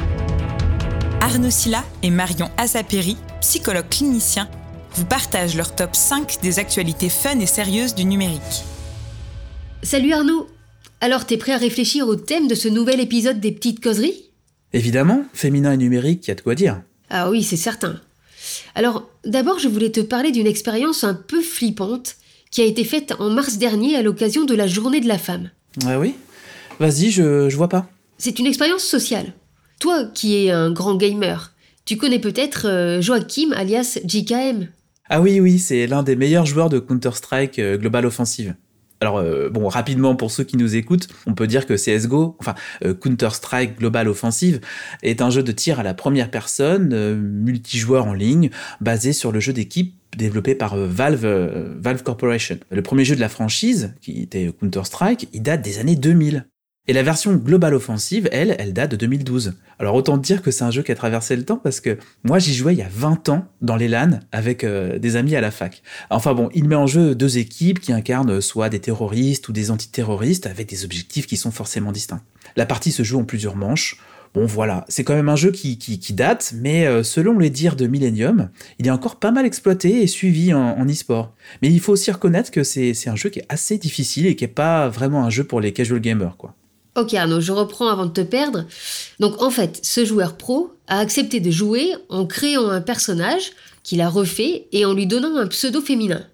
[1.22, 4.50] Arnaud Silla et Marion Azaperi, psychologues cliniciens,
[4.96, 8.64] vous partagent leur top 5 des actualités fun et sérieuses du numérique.
[9.84, 10.48] Salut Arnaud
[11.02, 14.32] alors t'es prêt à réfléchir au thème de ce nouvel épisode des petites causeries?
[14.74, 16.82] Évidemment, féminin et numérique, y a de quoi dire.
[17.10, 18.00] Ah oui, c'est certain.
[18.74, 22.16] Alors, d'abord, je voulais te parler d'une expérience un peu flippante
[22.50, 25.52] qui a été faite en mars dernier à l'occasion de la journée de la femme.
[25.86, 26.16] Ah oui?
[26.80, 27.88] Vas-y, je, je vois pas.
[28.18, 29.34] C'est une expérience sociale.
[29.80, 31.54] Toi, qui es un grand gamer,
[31.86, 34.70] tu connais peut-être euh, Joachim alias JKM.
[35.08, 38.56] Ah oui, oui, c'est l'un des meilleurs joueurs de Counter-Strike euh, Global Offensive.
[39.02, 42.56] Alors euh, bon, rapidement pour ceux qui nous écoutent, on peut dire que CS:GO, enfin
[42.84, 44.62] euh, Counter-Strike Global Offensive,
[45.04, 48.50] est un jeu de tir à la première personne, multijoueur en ligne,
[48.82, 51.28] basé sur le jeu d'équipe développé par Valve,
[51.78, 52.58] Valve Corporation.
[52.72, 56.48] Le premier jeu de la franchise, qui était Counter-Strike, il date des années 2000.
[56.88, 59.54] Et la version Global Offensive, elle, elle date de 2012.
[59.80, 62.38] Alors autant dire que c'est un jeu qui a traversé le temps parce que moi
[62.38, 65.42] j'y jouais il y a 20 ans dans les LAN avec euh, des amis à
[65.42, 65.82] la fac.
[66.12, 69.72] Enfin bon, il met en jeu deux équipes qui incarnent soit des terroristes ou des
[69.72, 72.22] antiterroristes avec des objectifs qui sont forcément distincts.
[72.56, 73.98] La partie se joue en plusieurs manches.
[74.36, 77.78] Bon voilà, c'est quand même un jeu qui, qui, date, mais euh, selon les dires
[77.78, 81.34] de Millennium, il est encore pas mal exploité et suivi en, e-sport.
[81.62, 84.44] Mais il faut aussi reconnaître que c'est un jeu qui est assez difficile et qui
[84.44, 86.54] est pas vraiment un jeu pour les casual gamers quoi.
[86.96, 88.66] Ok Arnaud, je reprends avant de te perdre.
[89.20, 93.52] Donc en fait, ce joueur pro a accepté de jouer en créant un personnage
[93.84, 96.26] qu'il a refait et en lui donnant un pseudo féminin.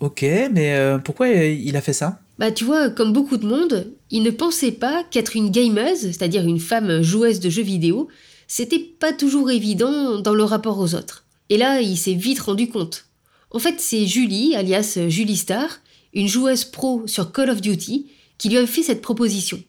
[0.00, 2.20] Ok, mais euh, pourquoi il a fait ça?
[2.38, 6.46] Bah tu vois, comme beaucoup de monde, il ne pensait pas qu'être une gameuse, c'est-à-dire
[6.46, 8.08] une femme joueuse de jeux vidéo,
[8.46, 11.24] c'était pas toujours évident dans le rapport aux autres.
[11.48, 13.06] Et là, il s'est vite rendu compte.
[13.50, 15.80] En fait, c'est Julie, alias Julie Star,
[16.12, 18.06] une joueuse pro sur Call of Duty,
[18.38, 19.62] qui lui a fait cette proposition.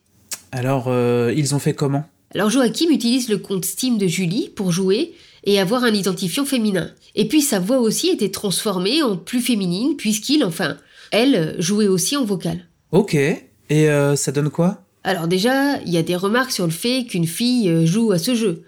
[0.51, 2.05] Alors, euh, ils ont fait comment?
[2.33, 5.13] Alors Joachim utilise le compte Steam de Julie pour jouer
[5.45, 6.91] et avoir un identifiant féminin.
[7.15, 10.77] Et puis sa voix aussi était transformée en plus féminine puisqu'il, enfin,
[11.11, 12.67] elle, jouait aussi en vocal.
[12.91, 14.83] Ok, et euh, ça donne quoi?
[15.03, 18.19] Alors déjà, il y a des remarques sur le fait qu'une fille euh, joue à
[18.19, 18.63] ce jeu.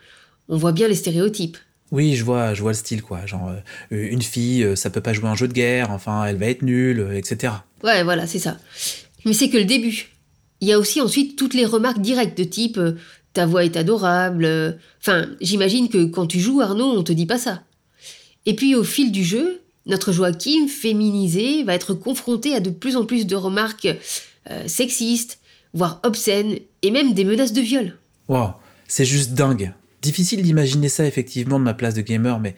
[0.48, 1.58] On voit bien les stéréotypes.
[1.92, 3.26] Oui, je vois, je vois le style, quoi.
[3.26, 3.52] Genre,
[3.90, 7.10] une fille, ça peut pas jouer un jeu de guerre, enfin, elle va être nulle,
[7.16, 7.54] etc.
[7.84, 8.58] Ouais, voilà, c'est ça.
[9.26, 10.10] Mais c'est que le début.
[10.62, 12.94] Il y a aussi ensuite toutes les remarques directes de type euh,
[13.34, 14.46] ta voix est adorable.
[14.46, 17.64] Euh, enfin, j'imagine que quand tu joues Arnaud, on te dit pas ça.
[18.46, 22.96] Et puis au fil du jeu, notre Joachim, féminisé, va être confronté à de plus
[22.96, 23.88] en plus de remarques
[24.50, 25.40] euh, sexistes,
[25.74, 27.98] voire obscènes, et même des menaces de viol.
[28.28, 28.54] Wow,
[28.88, 29.74] c'est juste dingue.
[30.02, 32.56] Difficile d'imaginer ça effectivement de ma place de gamer, mais,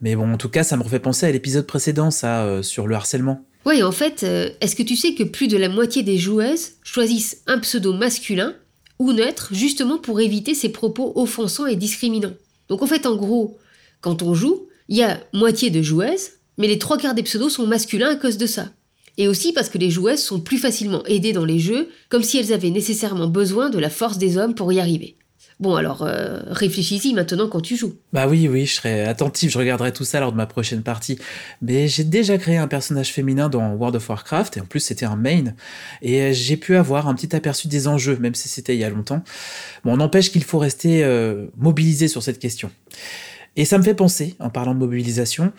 [0.00, 2.94] mais bon, en tout cas, ça me refait penser à l'épisode précédent, ça, sur le
[2.94, 3.44] harcèlement.
[3.66, 6.74] Oui, en fait, euh, est-ce que tu sais que plus de la moitié des joueuses
[6.84, 8.54] choisissent un pseudo masculin
[9.00, 12.36] ou neutre justement pour éviter ces propos offensants et discriminants?
[12.68, 13.58] Donc en fait, en gros,
[14.00, 17.48] quand on joue, il y a moitié de joueuses, mais les trois quarts des pseudos
[17.48, 18.68] sont masculins à cause de ça.
[19.18, 22.38] Et aussi parce que les joueuses sont plus facilement aidées dans les jeux, comme si
[22.38, 25.16] elles avaient nécessairement besoin de la force des hommes pour y arriver.
[25.58, 27.94] Bon, alors euh, réfléchis-y maintenant quand tu joues.
[28.12, 31.18] Bah oui, oui, je serai attentif, je regarderai tout ça lors de ma prochaine partie.
[31.62, 35.06] Mais j'ai déjà créé un personnage féminin dans World of Warcraft, et en plus c'était
[35.06, 35.54] un main,
[36.02, 38.84] et euh, j'ai pu avoir un petit aperçu des enjeux, même si c'était il y
[38.84, 39.24] a longtemps.
[39.82, 42.70] Bon, on n'empêche qu'il faut rester euh, mobilisé sur cette question.
[43.56, 45.52] Et ça me fait penser, en parlant de mobilisation,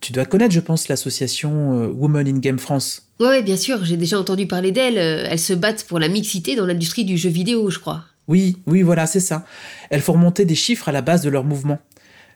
[0.00, 3.08] tu dois connaître, je pense, l'association Women in Game France.
[3.18, 4.96] Ouais, bien sûr, j'ai déjà entendu parler d'elles.
[4.96, 8.04] Elles se battent pour la mixité dans l'industrie du jeu vidéo, je crois.
[8.30, 9.44] Oui, oui, voilà, c'est ça.
[9.90, 11.80] Elles font remonter des chiffres à la base de leur mouvement.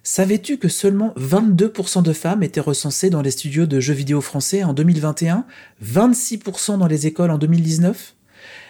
[0.03, 4.65] Savais-tu que seulement 22% de femmes étaient recensées dans les studios de jeux vidéo français
[4.65, 5.45] en 2021
[5.85, 8.17] 26% dans les écoles en 2019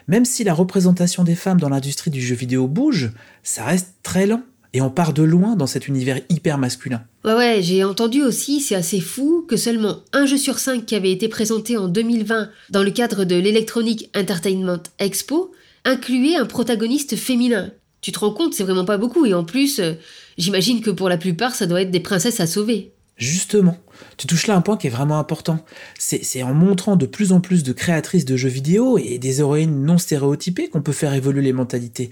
[0.07, 3.11] Même si la représentation des femmes dans l'industrie du jeu vidéo bouge,
[3.43, 4.43] ça reste très lent.
[4.75, 7.05] Et on part de loin dans cet univers hyper masculin.
[7.25, 10.95] Ouais, ouais, j'ai entendu aussi, c'est assez fou, que seulement un jeu sur cinq qui
[10.95, 15.53] avait été présenté en 2020 dans le cadre de l'Electronic Entertainment Expo
[15.85, 17.73] incluer un protagoniste féminin.
[18.01, 19.95] Tu te rends compte, c'est vraiment pas beaucoup, et en plus, euh,
[20.37, 22.95] j'imagine que pour la plupart, ça doit être des princesses à sauver.
[23.17, 23.79] Justement,
[24.17, 25.65] tu touches là un point qui est vraiment important.
[25.99, 29.85] C'est en montrant de plus en plus de créatrices de jeux vidéo et des héroïnes
[29.85, 32.11] non stéréotypées qu'on peut faire évoluer les mentalités.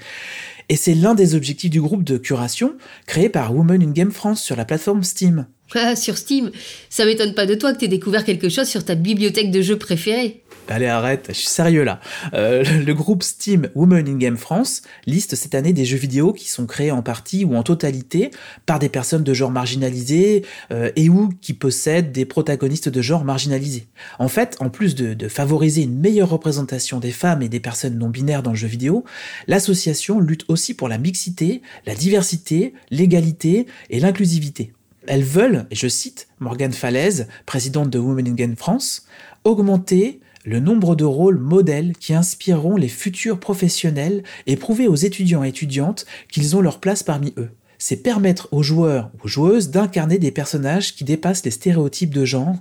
[0.68, 2.74] Et c'est l'un des objectifs du groupe de curation
[3.06, 5.46] créé par Women in Game France sur la plateforme Steam.
[5.74, 6.52] Ah, sur Steam,
[6.88, 9.78] ça m'étonne pas de toi que t'aies découvert quelque chose sur ta bibliothèque de jeux
[9.78, 10.41] préférée.
[10.68, 12.00] Allez, arrête, je suis sérieux là.
[12.34, 16.48] Euh, le groupe Steam Women in Game France liste cette année des jeux vidéo qui
[16.48, 18.30] sont créés en partie ou en totalité
[18.64, 23.24] par des personnes de genre marginalisé euh, et ou qui possèdent des protagonistes de genre
[23.24, 23.86] marginalisé.
[24.18, 27.98] En fait, en plus de, de, favoriser une meilleure représentation des femmes et des personnes
[27.98, 29.04] non binaires dans le jeu vidéo,
[29.48, 34.72] l'association lutte aussi pour la mixité, la diversité, l'égalité et l'inclusivité.
[35.08, 39.06] Elles veulent, et je cite Morgane Falaise, présidente de Women in Game France,
[39.44, 45.44] augmenter le nombre de rôles modèles qui inspireront les futurs professionnels et prouver aux étudiants
[45.44, 47.50] et étudiantes qu'ils ont leur place parmi eux.
[47.78, 52.24] C'est permettre aux joueurs ou aux joueuses d'incarner des personnages qui dépassent les stéréotypes de
[52.24, 52.56] genre,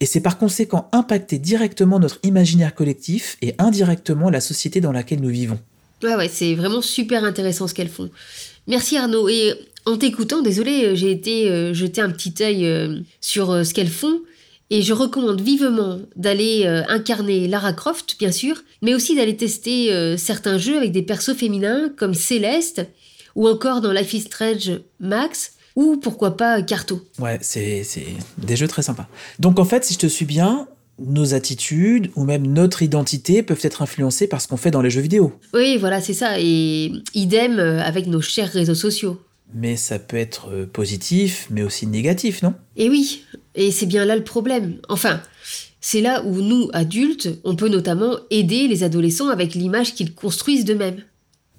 [0.00, 5.22] et c'est par conséquent impacter directement notre imaginaire collectif et indirectement la société dans laquelle
[5.22, 5.58] nous vivons.
[6.02, 8.10] Ouais, ouais, c'est vraiment super intéressant ce qu'elles font.
[8.66, 9.28] Merci Arnaud.
[9.28, 9.54] Et
[9.86, 13.88] en t'écoutant, désolé, j'ai été euh, jeter un petit œil euh, sur euh, ce qu'elles
[13.88, 14.20] font.
[14.70, 19.92] Et je recommande vivement d'aller euh, incarner Lara Croft, bien sûr, mais aussi d'aller tester
[19.92, 22.84] euh, certains jeux avec des persos féminins comme Céleste,
[23.36, 27.00] ou encore dans Life is Strange Max, ou pourquoi pas Carto.
[27.18, 27.84] Ouais, c'est
[28.38, 29.06] des jeux très sympas.
[29.38, 30.66] Donc en fait, si je te suis bien,
[30.98, 34.90] nos attitudes ou même notre identité peuvent être influencées par ce qu'on fait dans les
[34.90, 35.32] jeux vidéo.
[35.54, 36.40] Oui, voilà, c'est ça.
[36.40, 39.20] Et idem euh, avec nos chers réseaux sociaux.
[39.58, 42.52] Mais ça peut être positif, mais aussi négatif, non?
[42.76, 44.76] Et oui, et c'est bien là le problème.
[44.90, 45.22] Enfin,
[45.80, 50.66] c'est là où nous, adultes, on peut notamment aider les adolescents avec l'image qu'ils construisent
[50.66, 51.02] d'eux-mêmes.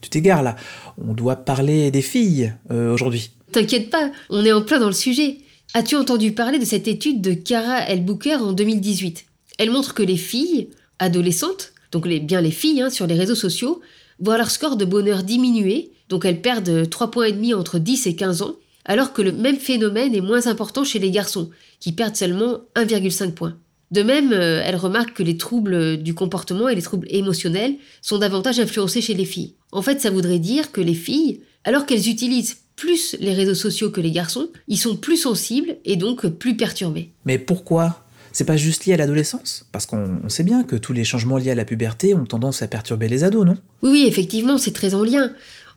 [0.02, 0.56] Tu t'égares là,
[0.98, 3.32] on doit parler des filles euh, aujourd'hui.
[3.52, 5.38] T'inquiète pas, on est en plein dans le sujet.
[5.74, 8.06] As-tu entendu parler de cette étude de Cara L.
[8.06, 9.26] Booker en 2018
[9.58, 13.34] Elle montre que les filles, adolescentes, donc les, bien les filles hein, sur les réseaux
[13.34, 13.82] sociaux,
[14.20, 18.08] voient leur score de bonheur diminuer, donc elles perdent 3 points et demi entre 10
[18.08, 21.92] et 15 ans, alors que le même phénomène est moins important chez les garçons, qui
[21.92, 23.58] perdent seulement 1,5 points.
[23.92, 28.18] De même, euh, elle remarque que les troubles du comportement et les troubles émotionnels sont
[28.18, 29.54] davantage influencés chez les filles.
[29.72, 33.90] En fait, ça voudrait dire que les filles, alors qu'elles utilisent plus les réseaux sociaux
[33.90, 37.12] que les garçons, ils sont plus sensibles et donc plus perturbés.
[37.26, 38.04] Mais pourquoi?
[38.34, 39.66] C'est pas juste lié à l'adolescence?
[39.72, 42.62] Parce qu'on on sait bien que tous les changements liés à la puberté ont tendance
[42.62, 43.58] à perturber les ados, non?
[43.82, 45.32] Oui, oui, effectivement, c'est très en lien.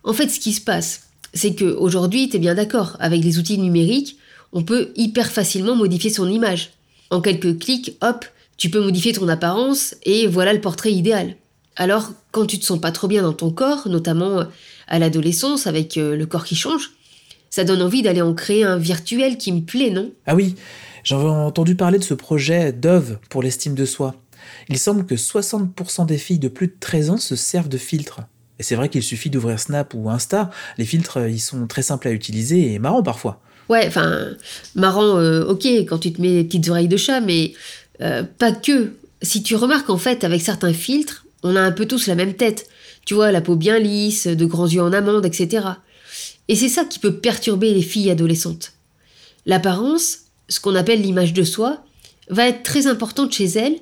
[0.04, 3.58] En fait, ce qui se passe, c'est qu'aujourd'hui, tu es bien d'accord, avec les outils
[3.58, 4.16] numériques,
[4.52, 6.70] on peut hyper facilement modifier son image.
[7.10, 8.24] En quelques clics, hop,
[8.56, 11.36] tu peux modifier ton apparence et voilà le portrait idéal.
[11.76, 14.44] Alors, quand tu te sens pas trop bien dans ton corps, notamment
[14.88, 16.90] à l'adolescence avec euh, le corps qui change,
[17.48, 20.12] ça donne envie d'aller en créer un virtuel qui me plaît, non?
[20.26, 20.56] Ah oui,
[21.04, 24.14] j'avais entendu parler de ce projet Dove pour l'estime de soi.
[24.68, 28.20] Il semble que 60% des filles de plus de 13 ans se servent de filtres.
[28.60, 32.08] Et c'est vrai qu'il suffit d'ouvrir Snap ou Insta, les filtres, ils sont très simples
[32.08, 33.40] à utiliser et marrants parfois.
[33.70, 34.32] Ouais, enfin,
[34.74, 37.54] marrant, euh, ok, quand tu te mets des petites oreilles de chat, mais
[38.02, 38.92] euh, pas que.
[39.22, 42.34] Si tu remarques en fait, avec certains filtres, on a un peu tous la même
[42.34, 42.68] tête.
[43.06, 45.66] Tu vois, la peau bien lisse, de grands yeux en amande, etc.
[46.48, 48.72] Et c'est ça qui peut perturber les filles adolescentes.
[49.46, 50.18] L'apparence,
[50.50, 51.82] ce qu'on appelle l'image de soi,
[52.28, 53.78] va être très importante chez elles,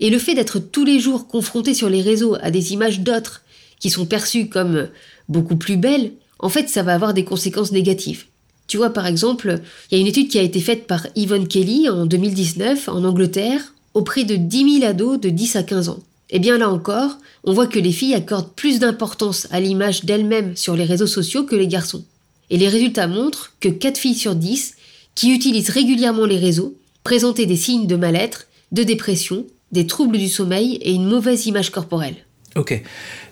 [0.00, 3.43] et le fait d'être tous les jours confronté sur les réseaux à des images d'autres
[3.84, 4.88] qui sont perçues comme
[5.28, 8.24] beaucoup plus belles, en fait, ça va avoir des conséquences négatives.
[8.66, 11.46] Tu vois, par exemple, il y a une étude qui a été faite par Yvonne
[11.46, 15.98] Kelly en 2019 en Angleterre auprès de 10 000 ados de 10 à 15 ans.
[16.30, 20.56] Et bien là encore, on voit que les filles accordent plus d'importance à l'image d'elles-mêmes
[20.56, 22.06] sur les réseaux sociaux que les garçons.
[22.48, 24.76] Et les résultats montrent que 4 filles sur 10
[25.14, 30.30] qui utilisent régulièrement les réseaux présentaient des signes de mal-être, de dépression, des troubles du
[30.30, 32.16] sommeil et une mauvaise image corporelle.
[32.56, 32.80] Ok,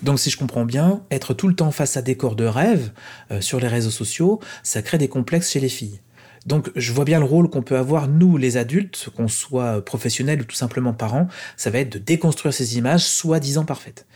[0.03, 2.91] donc si je comprends bien, être tout le temps face à des corps de rêve
[3.31, 6.01] euh, sur les réseaux sociaux, ça crée des complexes chez les filles.
[6.45, 10.41] Donc je vois bien le rôle qu'on peut avoir, nous les adultes, qu'on soit professionnels
[10.41, 14.07] ou tout simplement parents, ça va être de déconstruire ces images soi-disant parfaites.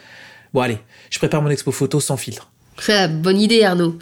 [0.52, 0.78] Bon allez,
[1.10, 2.50] je prépare mon expo photo sans filtre.
[2.88, 3.98] Ah, bonne idée Arnaud.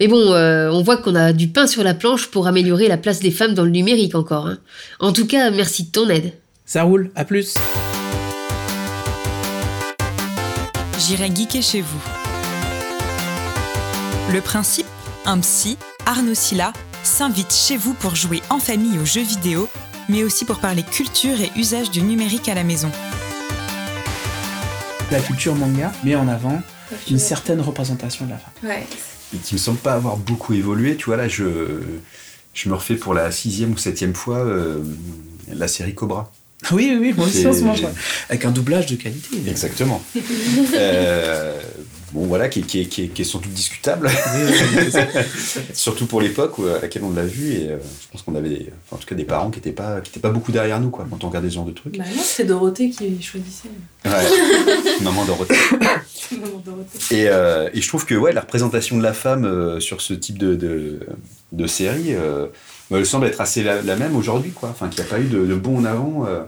[0.00, 2.98] Mais bon, euh, on voit qu'on a du pain sur la planche pour améliorer la
[2.98, 4.46] place des femmes dans le numérique encore.
[4.46, 4.58] hein.
[4.98, 6.32] En tout cas, merci de ton aide.
[6.66, 7.54] Ça roule, à plus
[11.10, 12.00] J'irai geeker chez vous.
[14.32, 14.86] Le principe
[15.26, 19.68] Un psy, Arnaud Silla, s'invite chez vous pour jouer en famille aux jeux vidéo,
[20.08, 22.92] mais aussi pour parler culture et usage du numérique à la maison.
[25.10, 26.62] La culture manga met en avant
[27.10, 28.70] une certaine représentation de la femme.
[28.70, 28.86] Ouais.
[29.34, 30.94] et qui me semble pas avoir beaucoup évolué.
[30.94, 31.80] Tu vois, là, je,
[32.54, 34.80] je me refais pour la sixième ou septième fois euh,
[35.48, 36.30] la série Cobra.
[36.72, 37.90] Oui, oui, oui, moi aussi C'est- en ce moment, je vois.
[38.28, 39.28] Avec un doublage de qualité.
[39.48, 40.02] Exactement.
[40.74, 41.58] Euh,
[42.12, 44.08] bon, voilà, qui, est- qui qui qui est sans doute discutable,
[45.74, 47.52] surtout pour l'époque à laquelle on l'a vu.
[47.52, 49.72] Et euh, je pense qu'on avait, des- enfin, en tout cas, des parents qui n'étaient
[49.72, 51.96] pas, qui étaient pas beaucoup derrière nous, quoi, quand on regardait ce genre de trucs.
[51.96, 53.68] Bah non, c'est Dorothée qui choisissait.
[54.04, 54.10] Ouais.
[55.02, 55.54] Maman Dorothée.
[56.32, 56.98] Maman Dorothée.
[57.16, 60.14] Et, euh, et je trouve que ouais, la représentation de la femme euh, sur ce
[60.14, 61.00] type de, de,
[61.52, 62.14] de série,
[62.98, 64.68] elle semble être assez la, la même aujourd'hui, quoi.
[64.70, 66.24] Enfin, qu'il n'y a pas eu de, de bond en avant.
[66.26, 66.42] euh.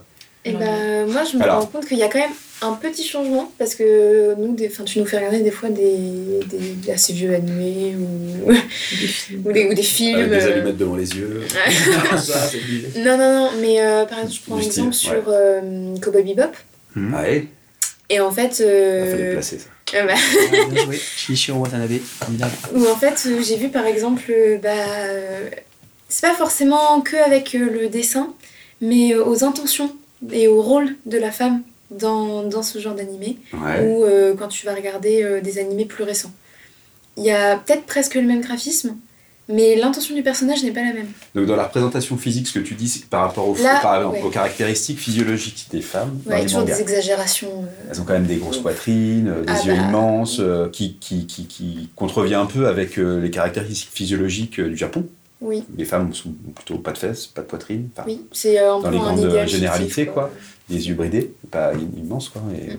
[0.44, 1.60] Et ben moi je me Alors.
[1.60, 4.82] rends compte qu'il y a quand même un petit changement parce que nous, des, enfin,
[4.82, 6.40] tu nous fais regarder des fois des,
[6.84, 8.56] des assez vieux animés ou, Des
[9.06, 9.42] films.
[9.46, 10.16] ou, des, ou des films.
[10.18, 11.42] Avec des euh, allumettes devant les yeux.
[12.96, 14.92] Non, non, non, mais euh, par exemple, je prends un exemple ouais.
[14.94, 16.52] sur euh, Cowboy Bebop.
[16.96, 17.46] Ouais,
[18.10, 19.98] Et en fait, il euh, fallait le placer ça.
[19.98, 21.00] euh, bah, Ah, Bien joué.
[21.16, 22.52] Shinichiro Watanabe, formidable.
[22.74, 24.70] où en fait, euh, j'ai vu par exemple, bah,
[26.12, 28.32] c'est pas forcément que avec euh, le dessin,
[28.80, 29.90] mais euh, aux intentions
[30.30, 33.38] et au rôle de la femme dans, dans ce genre d'animé.
[33.54, 33.86] Ouais.
[33.86, 36.30] ou euh, quand tu vas regarder euh, des animés plus récents.
[37.16, 38.96] Il y a peut-être presque le même graphisme,
[39.48, 41.08] mais l'intention du personnage n'est pas la même.
[41.34, 43.96] Donc dans la représentation physique, ce que tu dis c'est par rapport aux, Là, par
[43.96, 44.22] exemple, ouais.
[44.22, 47.48] aux caractéristiques physiologiques des femmes dans Ouais, il y a les toujours des exagérations.
[47.64, 49.82] euh, Elles ont quand même des grosses poitrines, des Ah yeux bah.
[49.88, 50.40] immenses,
[50.72, 55.06] qui, qui, qui, qui contrevient un peu avec les caractéristiques physiologiques du Japon.
[55.42, 58.80] Oui, Les femmes sont plutôt pas de fesses, pas de poitrine, enfin, oui, c'est euh,
[58.80, 60.30] Dans les grandes généralités, quoi.
[60.70, 62.40] des yeux bridés, pas im- immenses quoi.
[62.56, 62.78] Et, Mm.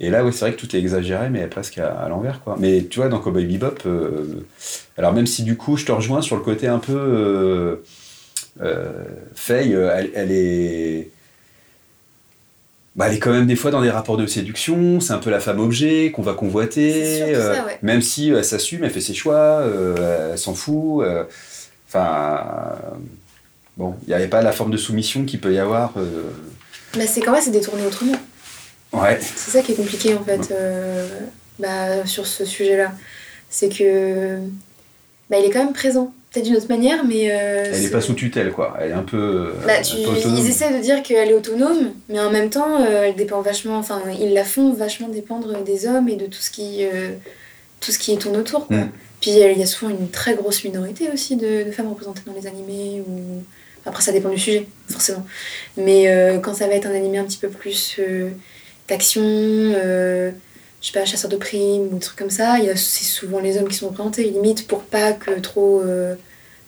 [0.00, 2.56] et là, ouais, c'est vrai que tout est exagéré, mais presque à, à l'envers quoi.
[2.58, 4.44] Mais tu vois, dans Cowboy Bebop, euh,
[4.98, 7.76] alors même si du coup, je te rejoins sur le côté un peu euh,
[8.62, 8.92] euh,
[9.34, 11.10] Faye, elle, elle est
[12.94, 15.28] bah, elle est quand même des fois dans des rapports de séduction, c'est un peu
[15.30, 17.78] la femme objet qu'on va convoiter, ça, ouais.
[17.82, 19.62] même si elle s'assume, elle fait ses choix,
[20.30, 21.04] elle s'en fout.
[21.88, 22.96] Enfin, euh,
[23.76, 25.92] bon, il n'y avait pas la forme de soumission qu'il peut y avoir.
[25.96, 26.22] euh,
[26.96, 28.16] Mais c'est quand même c'est détourné autrement.
[28.92, 30.50] Ouais, C'est ça qui est compliqué en fait.
[30.52, 31.06] euh,
[31.58, 32.92] bah, sur ce sujet-là.
[33.50, 34.38] C'est que
[35.30, 36.12] bah, il est quand même présent.
[36.32, 37.28] Peut-être d'une autre manière, mais.
[37.30, 38.76] euh, Elle n'est pas sous tutelle, quoi.
[38.80, 40.36] Elle est un peu, Bah, un tu- peu autonome.
[40.38, 43.78] ils essaient de dire qu'elle est autonome, mais en même temps, euh, elle dépend vachement.
[43.78, 46.84] Enfin, ils la font vachement dépendre des hommes et de tout ce qui,
[47.80, 48.66] tout ce qui tourne autour.
[48.66, 48.76] Quoi.
[48.76, 48.90] Mm.
[49.20, 52.34] Puis euh, il y a souvent une très grosse minorité aussi de, femmes représentées dans
[52.34, 53.02] les animés.
[53.84, 55.24] Après, ça dépend du sujet, forcément.
[55.76, 58.30] Mais euh, quand ça va être un animé un petit peu plus euh,
[58.88, 60.32] d'action, je
[60.80, 63.76] sais pas, chasseur de primes ou des trucs comme ça, c'est souvent les hommes qui
[63.76, 64.24] sont représentés.
[64.24, 65.82] Limite, pour pas que trop,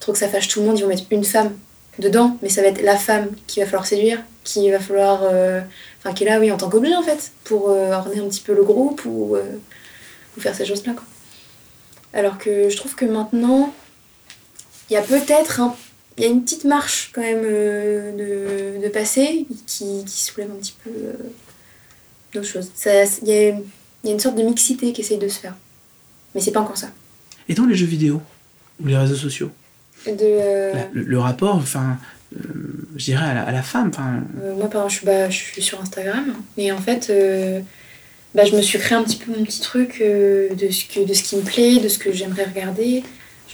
[0.01, 1.53] trop que ça fâche tout le monde, ils vont mettre une femme
[1.99, 5.23] dedans, mais ça va être la femme qu'il va falloir séduire, qui va falloir.
[5.99, 8.55] Enfin, qui est là, oui, en tant qu'objet en fait, pour orner un petit peu
[8.55, 9.37] le groupe ou,
[10.39, 10.95] faire ces choses-là.
[12.13, 13.73] Alors que je trouve que maintenant,
[14.91, 15.75] il y a peut-être un.
[16.17, 20.51] Il y a une petite marche quand même euh, de, de passer qui, qui soulève
[20.51, 21.13] un petit peu euh,
[22.35, 22.73] d'autres choses.
[23.23, 25.55] Il y, y a une sorte de mixité qui essaye de se faire.
[26.35, 26.91] Mais c'est pas encore ça.
[27.49, 28.21] Et dans les jeux vidéo
[28.83, 29.51] ou les réseaux sociaux,
[30.07, 31.99] De, euh, la- le, le rapport, enfin,
[32.97, 33.93] je dirais à la, à la femme,
[34.57, 36.35] moi, par exemple, je suis, bah, je suis sur Instagram.
[36.57, 37.13] Et en fait,
[38.35, 41.01] bah, je me suis créé un petit peu mon petit truc euh, de, ce que,
[41.05, 43.03] de ce qui me plaît, de ce que j'aimerais regarder.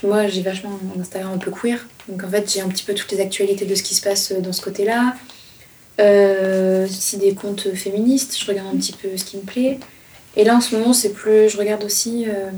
[0.03, 1.87] Moi, j'ai vachement un Instagram un peu queer.
[2.07, 4.31] Donc, en fait, j'ai un petit peu toutes les actualités de ce qui se passe
[4.33, 5.15] dans ce côté-là.
[5.99, 8.37] Euh, aussi des comptes féministes.
[8.39, 9.79] Je regarde un petit peu ce qui me plaît.
[10.35, 11.49] Et là, en ce moment, c'est plus.
[11.49, 12.25] Je regarde aussi.
[12.27, 12.51] euh,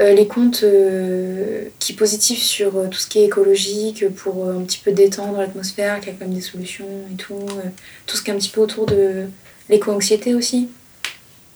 [0.00, 4.58] euh, les comptes euh, qui positifs sur euh, tout ce qui est écologique pour euh,
[4.58, 7.34] un petit peu détendre l'atmosphère, qu'il y a quand même des solutions et tout.
[7.34, 7.68] euh,
[8.06, 9.26] tout ce qui est un petit peu autour de
[9.68, 10.68] l'éco-anxiété aussi.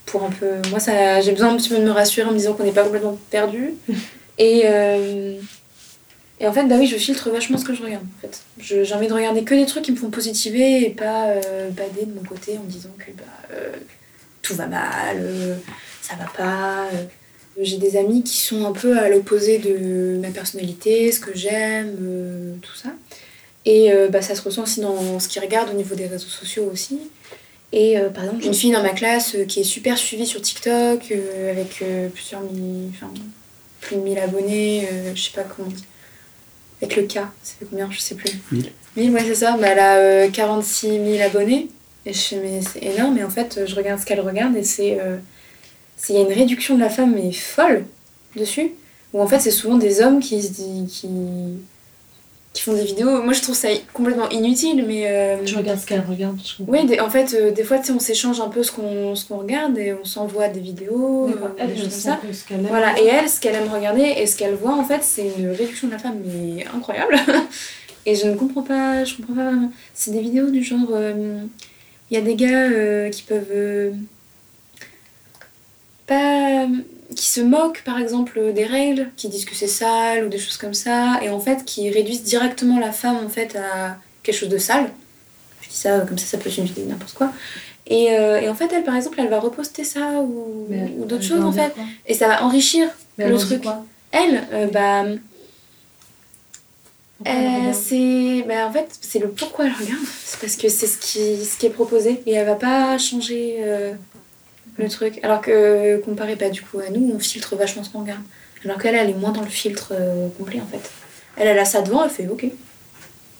[0.07, 0.51] Pour un peu.
[0.71, 2.73] Moi, ça, j'ai besoin un petit peu de me rassurer en me disant qu'on n'est
[2.73, 3.75] pas complètement perdu.
[4.39, 5.37] Et, euh,
[6.41, 8.03] et en fait, bah oui, je filtre vachement ce que je regarde.
[8.03, 8.41] En fait.
[8.59, 11.71] Je- j'ai envie de regarder que des trucs qui me font positiver et pas euh,
[11.71, 13.71] bader de mon côté en me disant que bah, euh,
[14.43, 15.55] tout va mal, euh,
[16.03, 16.89] ça va pas.
[17.61, 22.59] J'ai des amis qui sont un peu à l'opposé de ma personnalité, ce que j'aime,
[22.61, 22.89] tout ça.
[23.65, 26.69] Et bah, ça se ressent aussi dans ce qu'ils regardent au niveau des réseaux sociaux
[26.73, 26.99] aussi.
[27.77, 30.27] Et euh, par exemple, j'ai une fille dans ma classe euh, qui est super suivie
[30.27, 31.83] sur TikTok, euh, avec
[32.15, 32.41] plusieurs
[32.91, 33.13] enfin,
[33.81, 35.85] plus de 1000 abonnés, je sais pas comment dit.
[36.81, 38.31] Avec le K, ça fait combien Je sais plus.
[38.53, 38.71] 1000.
[38.97, 39.57] 1000, ouais, c'est ça.
[39.57, 41.69] Bah, elle a euh, 46 000 abonnés.
[42.07, 43.19] Et je fais, mais c'est énorme.
[43.19, 44.99] Et en fait, je regarde ce qu'elle regarde et c'est.
[45.97, 47.87] c'est- Il y a une réduction de la femme, mais folle,
[48.37, 48.73] dessus.
[49.13, 50.91] Où en fait, c'est souvent des hommes qui se disent.
[50.93, 51.09] Qui,
[52.55, 53.21] qui font des vidéos.
[53.23, 55.03] Moi, je trouve ça complètement inutile, mais.
[55.09, 56.39] euh, Tu regardes ce qu'elle regarde.
[56.43, 56.73] je comprends.
[56.73, 59.37] oui, des- en fait, euh, des fois, tu sais, on s'échange un peu ce qu'on
[59.37, 62.19] regarde et on s'envoie des vidéos, euh, Elle, des je choses comme sais ça.
[62.49, 62.67] ce aime.
[62.69, 65.51] Voilà, et elle, ce qu'elle aime regarder et ce qu'elle voit, en fait, c'est une
[65.51, 67.17] réduction de la femme, mais incroyable.
[68.07, 69.73] et je ne comprends pas, je comprends pas vraiment.
[69.93, 71.39] C'est des vidéos du genre, euh,
[72.11, 73.93] il y a des gars qui peuvent
[76.07, 76.67] pas,
[77.15, 80.57] qui se moquent, par exemple, des règles, qui disent que c'est sale ou des choses
[80.57, 84.49] comme ça, et en fait, qui réduisent directement la femme, en fait, à quelque chose
[84.49, 84.91] de sale.
[85.63, 87.33] Je dis ça comme ça, ça peut vidéo n'importe quoi.
[87.87, 90.67] Et, euh, et en fait, elle, par exemple, elle va reposter ça ou,
[91.07, 91.75] d'autres choses, en fait.
[92.07, 92.89] Et ça va enrichir
[93.19, 93.63] Mais le truc.
[93.63, 93.85] quoi?
[94.11, 95.05] Elle, euh, bah,
[97.27, 100.05] euh, c'est, bah, en fait, c'est le pourquoi elle regarde.
[100.25, 103.57] C'est parce que c'est ce qui, ce qui est proposé et elle va pas changer
[103.61, 103.95] euh,
[104.77, 105.21] le truc.
[105.23, 108.23] Alors que comparé pas du coup à nous, on filtre vachement ce qu'on regarde.
[108.65, 110.91] Alors qu'elle, elle est moins dans le filtre euh, complet en fait.
[111.37, 112.47] Elle, elle a ça devant, elle fait ok.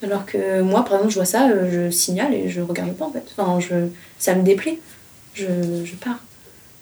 [0.03, 3.07] Alors que moi, par exemple, je vois ça, euh, je signale et je regarde pas
[3.07, 3.25] en fait.
[3.37, 4.79] Enfin, je, ça me déplaît.
[5.33, 5.47] Je,
[5.85, 6.19] je pars.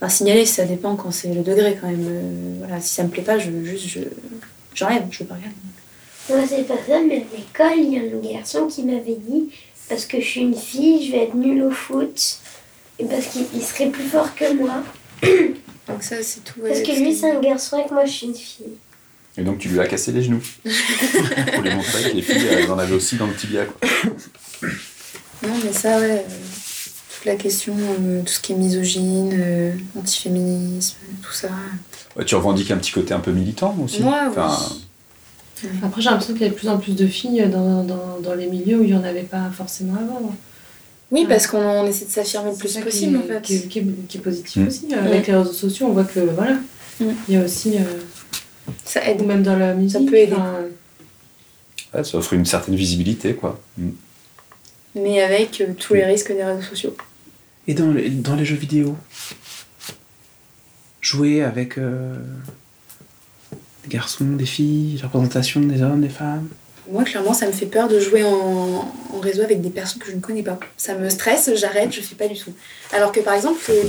[0.00, 2.06] Enfin, signaler, ça dépend quand c'est le degré quand même.
[2.08, 4.00] Euh, voilà, si ça me plaît pas, je juste je
[4.74, 5.54] j'enlève, je veux pas regarder.
[6.28, 9.50] Moi, c'est pas ça, mais à l'école, il y a un garçon qui m'avait dit
[9.88, 12.38] parce que je suis une fille, je vais être nulle au foot.
[13.02, 14.82] Et parce qu'il il serait plus fort que moi.
[15.88, 16.60] Donc ça, c'est tout.
[16.66, 18.66] Parce que lui, c'est un garçon et que moi, je suis une fille.
[19.36, 20.42] Et donc tu lui as cassé les genoux.
[21.54, 23.64] Pour lui montrer que les filles, elles en avaient aussi dans le tibia.
[23.64, 23.88] Quoi.
[25.44, 26.24] Non, mais ça, ouais.
[26.24, 26.34] euh,
[27.16, 31.48] toute la question, euh, tout ce qui est misogyne, euh, antiféminisme, tout ça.
[32.14, 34.02] Ouais, tu revendiques un petit côté un peu militant aussi.
[34.02, 34.56] Moi, Enfin,
[35.64, 35.68] oui.
[35.82, 38.34] Après, j'ai l'impression qu'il y a de plus en plus de filles dans, dans, dans
[38.34, 40.32] les milieux où il n'y en avait pas forcément avant.
[41.12, 41.28] Oui, Ouais.
[41.28, 43.42] parce qu'on on essaie de s'affirmer le plus ça possible, qui, en fait.
[43.42, 44.66] Qui, qui est- qui est positif Mm.
[44.66, 44.88] aussi.
[44.92, 46.54] Euh, Avec les réseaux sociaux, on voit que voilà,
[47.00, 47.04] Mm.
[47.28, 47.82] il y a aussi, euh,
[48.84, 49.20] Ça aide.
[49.20, 50.32] ou même dans la musique, peut aider.
[50.32, 50.60] enfin,
[51.94, 53.34] ouais, ça offre une certaine visibilité.
[53.34, 53.60] quoi.
[53.78, 53.90] Mm.
[54.94, 56.96] Mais avec euh, tous les risques des réseaux sociaux.
[57.68, 58.96] Et dans les, dans les jeux vidéo
[61.00, 62.14] Jouer avec euh,
[63.84, 66.48] des garçons, des filles, la représentation des hommes, des femmes?
[66.90, 70.10] Moi, clairement, ça me fait peur de jouer en, en réseau avec des personnes que
[70.10, 70.58] je ne connais pas.
[70.76, 72.52] Ça me stresse, j'arrête, je fais pas du tout.
[72.92, 73.82] Alors que par exemple, euh.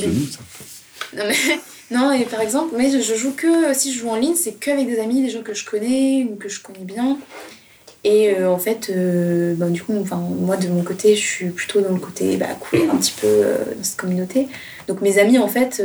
[1.16, 1.36] Non, mais
[1.94, 4.72] Non, et par exemple, mais je joue que, si je joue en ligne, c'est que
[4.72, 7.20] avec des amis, des gens que je connais ou que je connais bien.
[8.04, 11.50] Et euh, en fait, euh, ben, du coup, enfin, moi de mon côté, je suis
[11.50, 14.48] plutôt dans le côté bah, queer, un petit peu euh, dans cette communauté.
[14.88, 15.84] Donc mes amis, en fait,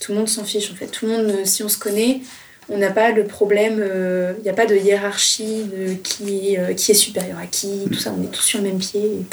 [0.00, 0.70] tout le monde s'en fiche.
[0.70, 2.20] En fait, tout le monde, si on se connaît,
[2.68, 6.74] on n'a pas le problème, euh, il n'y a pas de hiérarchie de qui, euh,
[6.74, 9.24] qui est supérieur à qui, tout ça, on est tous sur le même pied.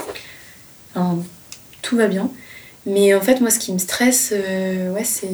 [1.82, 2.30] Tout va bien.
[2.86, 5.28] Mais en fait, moi, ce qui me stresse, euh, ouais, c'est.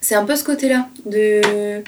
[0.00, 1.82] C'est un peu ce côté-là, de.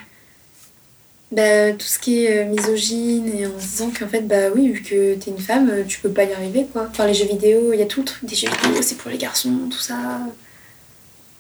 [1.32, 4.68] Bah, tout ce qui est euh, misogyne, et en se disant qu'en fait, bah oui,
[4.68, 6.88] vu que t'es une femme, euh, tu peux pas y arriver, quoi.
[6.90, 9.12] Enfin, les jeux vidéo, il y a tout le truc des jeux vidéo, c'est pour
[9.12, 9.96] les garçons, tout ça.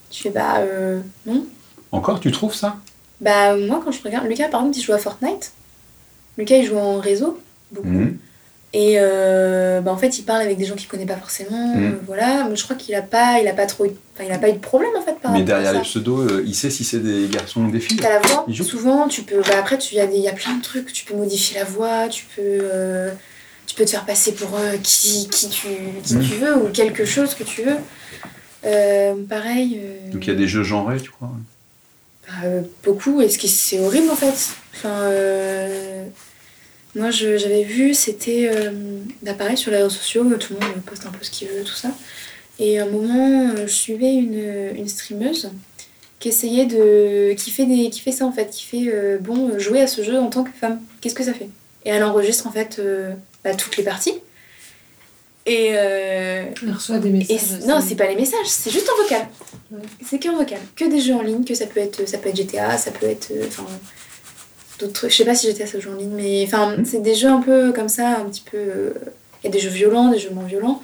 [0.08, 1.44] Tu fais, bah, euh, non.
[1.90, 2.76] Encore, tu trouves ça?
[3.20, 4.26] Bah, moi, quand je regarde.
[4.26, 5.52] Lucas, par exemple, il joue à Fortnite.
[6.38, 7.38] Lucas, il joue en réseau,
[7.72, 7.88] beaucoup.
[7.88, 8.18] Mhm.
[8.72, 11.74] Et euh, bah, en fait, il parle avec des gens qu'il connaît pas forcément.
[11.76, 11.84] Mhm.
[11.84, 14.32] euh, voilà, mais je crois qu'il a pas, il a pas trop, eu- enfin, il
[14.32, 16.54] a pas eu de problème en fait par Mais derrière à les pseudos, euh, il
[16.54, 17.96] sait si c'est des garçons ou des filles.
[17.98, 18.46] T'as la voix.
[18.62, 19.40] Souvent, tu peux.
[19.40, 20.92] Bah, après, tu y a des, y a plein de trucs.
[20.92, 22.08] Tu peux modifier la voix.
[22.08, 23.10] Tu peux, euh,
[23.66, 24.50] tu peux te faire passer pour
[24.84, 25.66] qui, qui tu,
[26.04, 26.22] qui Mhm.
[26.22, 27.76] tu veux ou quelque chose que tu veux.
[29.28, 29.80] Pareil.
[30.12, 31.30] Donc il y a des jeux genrés, tu crois?
[32.44, 33.20] Euh, beaucoup.
[33.20, 34.54] Et ce c'est horrible en fait.
[34.84, 36.04] Euh,
[36.94, 38.70] moi, j'avais vu, c'était euh,
[39.22, 40.24] bah, pareil sur les réseaux sociaux.
[40.38, 41.90] Tout le monde poste un peu ce qu'il veut, tout ça.
[42.58, 45.50] Et à un moment, je suivais une, une streameuse
[46.18, 47.32] qui essayait de.
[47.34, 50.18] qui fait, des, qui fait ça en fait, qui fait bon, jouer à ce jeu
[50.18, 50.80] en tant que femme.
[51.00, 51.48] Qu'est-ce que ça fait?
[51.86, 52.80] Et elle enregistre en fait
[53.44, 54.14] bah, toutes les parties.
[55.50, 55.70] Et.
[55.72, 57.38] euh, Elle reçoit des et messages.
[57.40, 59.26] c- non, c'est pas les messages, c'est juste en vocal.
[60.04, 60.58] C'est qu'en vocal.
[60.76, 63.06] Que des jeux en ligne, que ça peut être, ça peut être GTA, ça peut
[63.06, 63.30] être.
[63.32, 63.64] euh, Enfin.
[64.78, 65.08] d'autres.
[65.08, 66.44] Je sais pas si GTA ça joue en ligne, mais.
[66.46, 68.56] Enfin, c'est des jeux un peu comme ça, un petit peu.
[68.58, 68.92] euh,
[69.42, 70.82] Il y a des jeux violents, des jeux moins violents.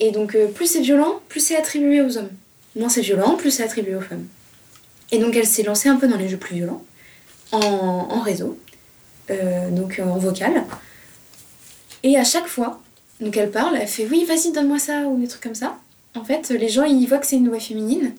[0.00, 2.30] Et donc, euh, plus c'est violent, plus c'est attribué aux hommes.
[2.76, 4.26] Moins c'est violent, plus c'est attribué aux femmes.
[5.10, 6.84] Et donc, elle s'est lancée un peu dans les jeux plus violents,
[7.52, 8.58] en, en réseau,
[9.30, 10.64] euh, donc en vocal.
[12.02, 12.80] Et à chaque fois,
[13.20, 15.76] donc elle parle, elle fait oui, vas-y, donne-moi ça, ou des trucs comme ça.
[16.14, 18.12] En fait, les gens, ils voient que c'est une voix féminine,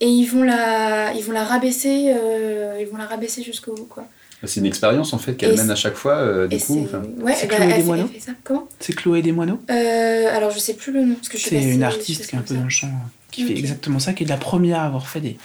[0.00, 3.86] et ils vont la, ils vont la rabaisser, euh, ils vont la rabaisser jusqu'au bout,
[3.86, 4.06] quoi.
[4.44, 6.84] C'est une expérience en fait qu'elle mène à chaque fois, euh, du Et coup.
[6.84, 8.32] enfin, ouais, C'est bah, Chloé fait ça.
[8.44, 8.68] Comment?
[8.78, 11.82] C'est Chloé Desmoineaux euh, Alors, je sais plus le nom, parce que je C'est une
[11.82, 12.88] artiste qui est un peu dans le champ,
[13.32, 15.36] qui fait exactement ça, qui est la première à avoir fait des,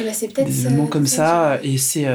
[0.00, 0.48] Et bah, c'est peut-être.
[0.48, 1.60] des ça, événements comme peut-être ça.
[1.62, 2.06] Et c'est.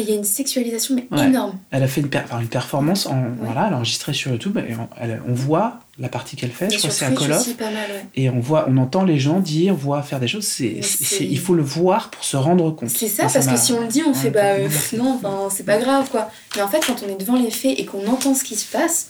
[0.00, 1.26] Il y a une sexualisation, mais Ouais.
[1.26, 1.58] énorme.
[1.70, 4.58] elle a fait une, per- enfin, une performance, en, voilà, elle a enregistré sur YouTube,
[4.58, 7.20] et on, elle- on voit la partie qu'elle fait, Et je crois que c'est Twitch
[7.20, 7.40] Call of.
[7.40, 8.04] aussi, pas mal, ouais.
[8.16, 10.44] Et on voit, on entend les gens dire, voir faire des choses.
[10.46, 10.80] C'est,
[11.20, 12.88] il faut le voir pour se rendre compte.
[12.90, 15.20] C'est ça, parce que si on le dit, on fait bah euh, non,
[15.50, 16.30] c'est pas grave quoi.
[16.56, 18.70] Mais en fait, quand on est devant les faits et qu'on entend ce qui se
[18.70, 19.08] passe,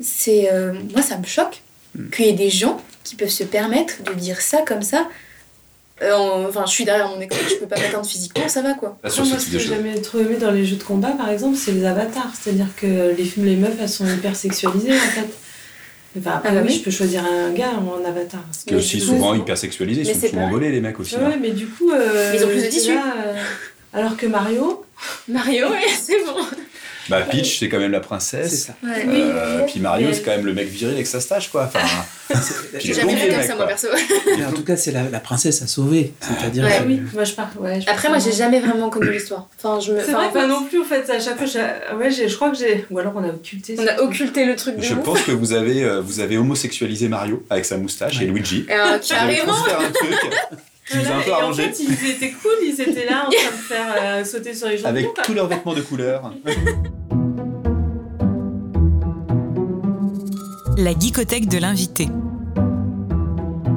[0.00, 1.62] c'est euh, moi ça me choque
[1.96, 2.10] Mm.
[2.10, 5.08] qu'il y ait des gens qui peuvent se permettre de dire ça comme ça.
[6.02, 8.74] Euh, en- Enfin, je suis derrière mon écran, je peux pas m'atteindre physiquement, ça va
[8.74, 8.98] quoi.
[9.08, 11.56] Sur moi, ce que j'ai jamais trop aimé dans les jeux de combat, par exemple,
[11.56, 12.32] c'est les avatars.
[12.40, 15.28] C'est-à-dire que les films, les meufs, elles sont hyper sexualisées, en fait.
[16.18, 16.78] Enfin, après, Ah bah oui, oui.
[16.78, 18.40] je peux choisir un gars en avatar.
[18.66, 21.14] Qui est aussi coup, souvent hyper sexualisé, ils Mais sont souvent volés les mecs aussi.
[21.16, 21.38] Ouais, hein.
[21.40, 21.90] mais du coup.
[21.92, 22.94] euh, Mais ils ont plus de tissu.
[22.94, 23.34] là, euh,
[23.92, 24.84] alors que Mario.
[25.28, 26.40] Mario, ouais, c'est bon.
[27.10, 28.64] Bah Peach c'est quand même la C'est princesse.
[28.66, 28.74] ça.
[28.82, 29.04] Ouais.
[29.06, 31.64] Euh, puis Mario c'est quand même le mec viril avec sa stache quoi.
[31.64, 31.80] Enfin,
[32.78, 33.66] J'ai jamais vu comme ça moi quoi.
[33.66, 33.88] perso.
[34.38, 36.14] Mais en tout cas, c'est la, la princesse à sauver.
[36.20, 36.64] C'est-à-dire.
[36.64, 37.50] Ouais, que- Oui, moi je pars.
[37.58, 39.48] Ouais, je Après, moi j'ai jamais vraiment connu l'histoire.
[39.58, 40.00] Enfin, je me.
[40.00, 42.50] C'est enfin, vrai fait, non plus, en fait, à chaque fois, j'ai- ouais, je crois
[42.50, 42.86] que j'ai.
[42.90, 43.76] Ou alors on a occulté.
[43.78, 47.08] On a occulté le truc de Je pense que vous avez, euh, vous avez homosexualisé
[47.08, 48.26] Mario avec sa moustache et.
[48.26, 48.66] Luigi.
[48.70, 49.52] Euh, carrément.
[50.92, 53.62] un peu et en arrangé fait, ils étaient cool, ils étaient là en train de
[53.62, 54.86] faire euh, sauter sur les jambes.
[54.88, 56.32] avec tous leurs vêtements de couleur.
[60.82, 62.08] La geekothèque de l'invité.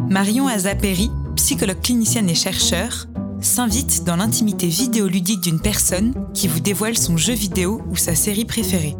[0.09, 3.07] Marion Azaperi, psychologue clinicienne et chercheur,
[3.41, 8.45] s'invite dans l'intimité vidéoludique d'une personne qui vous dévoile son jeu vidéo ou sa série
[8.45, 8.95] préférée.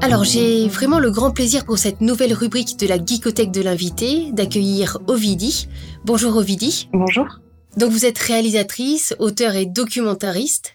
[0.00, 4.30] Alors j'ai vraiment le grand plaisir pour cette nouvelle rubrique de la Geekothèque de l'invité
[4.30, 5.66] d'accueillir Ovidi.
[6.04, 6.88] Bonjour Ovidi.
[6.92, 7.40] Bonjour.
[7.76, 10.74] Donc vous êtes réalisatrice, auteur et documentariste.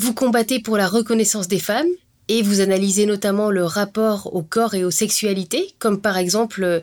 [0.00, 1.86] Vous combattez pour la reconnaissance des femmes
[2.28, 6.80] et vous analysez notamment le rapport au corps et aux sexualités, comme par exemple euh,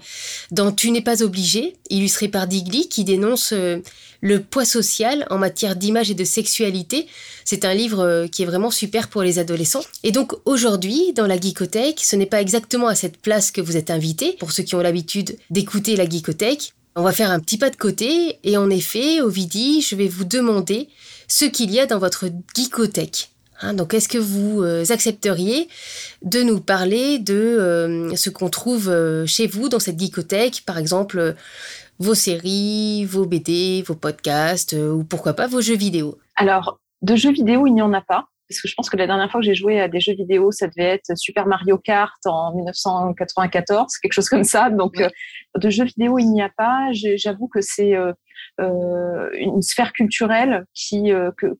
[0.52, 3.78] dans Tu n'es pas obligé, illustré par Digli, qui dénonce euh,
[4.22, 7.08] le poids social en matière d'image et de sexualité.
[7.44, 9.84] C'est un livre euh, qui est vraiment super pour les adolescents.
[10.04, 13.78] Et donc aujourd'hui, dans la Geekothèque, ce n'est pas exactement à cette place que vous
[13.78, 16.74] êtes invité, pour ceux qui ont l'habitude d'écouter la Geekothèque.
[16.96, 20.26] On va faire un petit pas de côté, et en effet, Ovidi, je vais vous
[20.26, 20.90] demander
[21.28, 22.26] ce qu'il y a dans votre
[22.56, 23.31] Geekothèque.
[23.62, 25.68] Hein, donc, est-ce que vous euh, accepteriez
[26.22, 30.78] de nous parler de euh, ce qu'on trouve euh, chez vous dans cette geekothèque, par
[30.78, 31.36] exemple
[32.00, 36.18] vos séries, vos BD, vos podcasts ou pourquoi pas vos jeux vidéo?
[36.36, 38.26] Alors, de jeux vidéo, il n'y en a pas.
[38.50, 40.52] Parce que je pense que la dernière fois que j'ai joué à des jeux vidéo,
[40.52, 44.70] ça devait être Super Mario Kart en 1994, quelque chose comme ça.
[44.72, 45.02] Donc,
[45.56, 46.90] de jeux vidéo, il n'y a pas.
[46.92, 47.94] J'avoue que c'est
[48.58, 51.56] une sphère culturelle qui, que,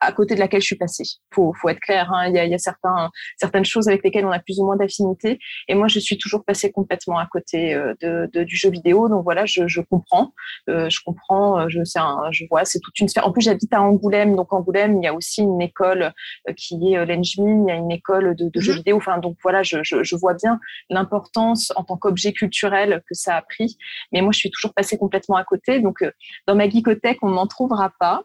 [0.00, 1.04] à côté de laquelle je suis passée.
[1.34, 2.12] Faut, faut être clair.
[2.12, 2.28] Hein.
[2.28, 4.64] Il, y a, il y a certains, certaines choses avec lesquelles on a plus ou
[4.64, 5.38] moins d'affinité.
[5.68, 9.08] Et moi, je suis toujours passée complètement à côté euh, de, de, du jeu vidéo.
[9.08, 10.32] Donc voilà, je, je comprends.
[10.68, 11.60] Euh, je comprends.
[11.60, 13.26] Euh, je, je vois, c'est toute une sphère.
[13.26, 14.36] En plus, j'habite à Angoulême.
[14.36, 16.12] Donc Angoulême, il y a aussi une école
[16.56, 17.64] qui est l'Engmin.
[17.66, 18.78] Il y a une école de, de jeux mhm.
[18.78, 18.96] vidéo.
[18.96, 20.58] Enfin, donc voilà, je, je, je vois bien
[20.90, 23.76] l'importance en tant qu'objet culturel que ça a pris.
[24.12, 25.80] Mais moi, je suis toujours passée complètement à côté.
[25.80, 26.04] Donc
[26.46, 28.24] dans ma geekothèque, on n'en trouvera pas.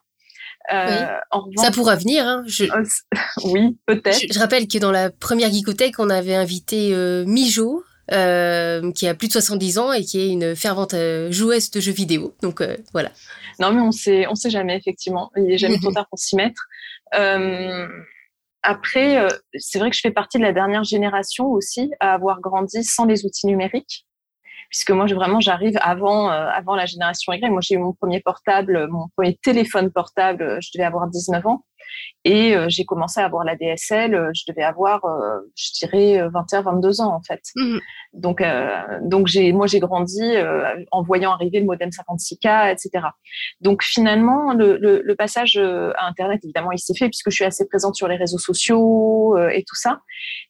[0.74, 1.18] Euh,
[1.58, 2.26] ça pourra venir.
[2.28, 2.44] Hein.
[2.62, 2.84] Euh,
[3.46, 4.34] oui, peut-être.
[4.34, 9.28] Je, rappelle que dans la première Geekothèque, on avait invité euh, Mijo, qui a plus
[9.28, 10.96] de 70 ans et qui est une fervente
[11.30, 12.36] joueuse de jeux vidéo.
[12.42, 13.12] Donc voilà.
[13.60, 15.32] Non, mais on sait, on sait jamais, effectivement.
[15.36, 16.68] Il n'est jamais trop tard pour s'y mettre.
[18.64, 22.84] après, c'est vrai que je fais partie de la dernière génération aussi à avoir grandi
[22.84, 24.06] sans les outils numériques
[24.72, 27.52] puisque moi, je, vraiment, j'arrive avant, euh, avant la génération Y.
[27.52, 31.66] Moi, j'ai eu mon premier portable, mon premier téléphone portable, je devais avoir 19 ans.
[32.24, 36.22] Et euh, j'ai commencé à avoir la DSL, euh, je devais avoir, euh, je dirais,
[36.32, 37.42] 21, 22 ans en fait.
[37.56, 37.80] Mmh.
[38.14, 38.44] Donc,
[39.04, 40.22] donc j'ai, moi j'ai grandi
[40.92, 43.08] en voyant arriver le modem 56K, etc.
[43.62, 47.46] Donc finalement, le, le, le passage à Internet, évidemment, il s'est fait puisque je suis
[47.46, 50.02] assez présente sur les réseaux sociaux et tout ça.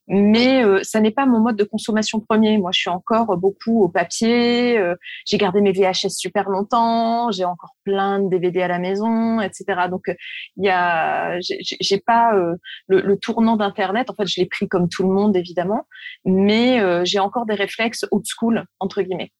[0.07, 2.57] Mais ça n'est pas mon mode de consommation premier.
[2.57, 4.83] Moi, je suis encore beaucoup au papier.
[5.27, 7.31] j'ai gardé mes VHS super longtemps.
[7.31, 9.87] J'ai encore plein de DVD à la maison, etc.
[9.89, 10.11] Donc
[10.57, 12.55] il y a j'ai pas euh,
[12.87, 14.09] le, tournant d'internet.
[14.09, 15.87] En fait, je l'ai pris comme tout le monde évidemment,
[16.25, 19.31] mais euh, j'ai encore des réflexes old school entre guillemets.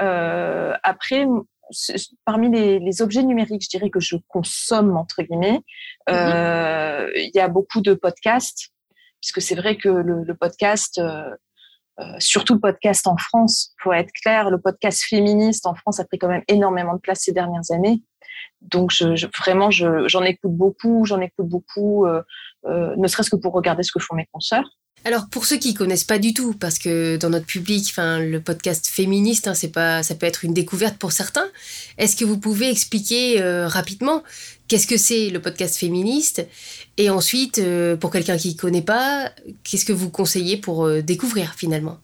[0.00, 1.26] Euh, après,
[2.24, 5.60] parmi les, objets numériques, je dirais que je consomme entre guillemets.
[6.08, 7.10] Mm-hmm.
[7.16, 8.70] Il y a beaucoup de podcasts,
[9.20, 11.00] puisque c'est vrai que le, podcast.
[12.18, 16.18] surtout le podcast en France, faut être clair, le podcast féministe en France a pris
[16.18, 18.02] quand même énormément de place ces dernières années.
[18.60, 18.92] Donc
[19.38, 22.22] vraiment, j'en écoute beaucoup, j'en écoute beaucoup, euh,
[22.66, 24.68] euh, ne serait-ce que pour regarder ce que font mes consoeurs.
[25.06, 28.38] Alors pour ceux qui connaissent pas du tout, parce que dans notre public, enfin le
[28.38, 31.46] podcast féministe, hein, c'est pas, ça peut être une découverte pour certains.
[31.96, 34.22] Est-ce que vous pouvez expliquer euh, rapidement
[34.68, 36.46] qu'est-ce que c'est le podcast féministe?
[36.98, 37.62] Et ensuite
[37.98, 39.30] pour quelqu'un qui connaît pas,
[39.64, 41.98] qu'est-ce que vous conseillez pour découvrir finalement?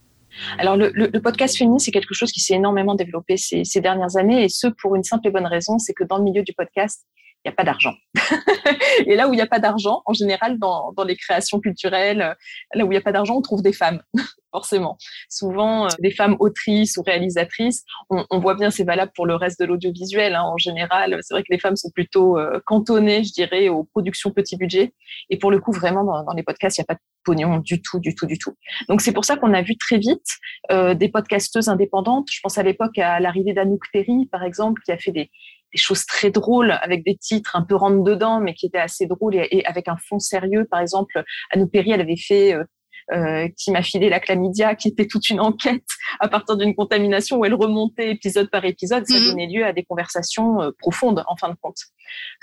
[0.58, 4.48] Alors, le, podcast féminin, c'est quelque chose qui s'est énormément développé ces, dernières années, et
[4.48, 7.06] ce pour une simple et bonne raison, c'est que dans le milieu du podcast,
[7.48, 7.94] a pas d'argent.
[9.06, 12.36] et là où il n'y a pas d'argent, en général, dans, les créations culturelles,
[12.74, 14.02] là où il n'y a pas d'argent, on trouve des femmes,
[14.52, 14.96] forcément.
[15.28, 17.84] Souvent, euh, des femmes autrices ou réalisatrices.
[18.10, 20.34] On, voit bien, c'est valable pour le reste de l'audiovisuel.
[20.34, 23.84] Hein, en général, c'est vrai que les femmes sont plutôt euh, cantonnées, je dirais, aux
[23.84, 24.92] productions petit budget.
[25.30, 27.82] Et pour le coup, vraiment, dans, les podcasts, il n'y a pas de pognon du
[27.82, 28.54] tout, du tout, du tout.
[28.88, 30.26] Donc c'est pour ça qu'on a vu très vite
[30.70, 32.28] euh, des podcasteuses indépendantes.
[32.32, 35.30] Je pense à l'époque à l'arrivée d'Anouk Perry, par exemple, qui a fait des,
[35.72, 39.06] des choses très drôles avec des titres un peu rentre dedans, mais qui étaient assez
[39.06, 40.66] drôles et, avec un fond sérieux.
[40.70, 42.64] Par exemple, Anouk Perry, elle avait fait euh,
[43.12, 45.86] euh, qui m'a filé la chlamydia, qui était toute une enquête
[46.18, 49.06] à partir d'une contamination où elle remontait épisode par épisode.
[49.06, 49.26] Ça mhm.
[49.26, 51.78] donnait lieu à des conversations euh, profondes, en fin de compte.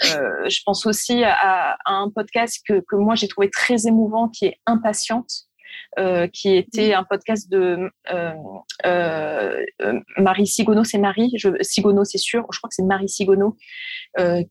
[0.05, 4.29] Euh, je pense aussi à, à un podcast que, que moi j'ai trouvé très émouvant,
[4.29, 5.49] qui est Impatiente.
[5.99, 8.33] Euh, qui était un podcast de euh,
[8.85, 9.63] euh,
[10.17, 13.57] Marie Sigono, c'est Marie, je, Sigono c'est sûr, je crois que c'est Marie Sigono,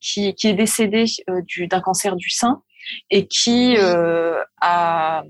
[0.01, 1.07] qui, qui, est décédée
[1.69, 2.63] d'un cancer du sein
[3.11, 3.77] et qui
[4.61, 5.25] a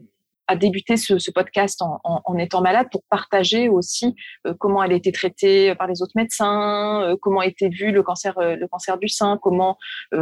[0.53, 4.15] a débuté ce, ce podcast en, en, en, étant malade pour partager aussi
[4.47, 8.39] euh, comment elle était traitée par les autres médecins, euh, comment était vu le cancer,
[8.39, 9.79] euh, le cancer du sein, comment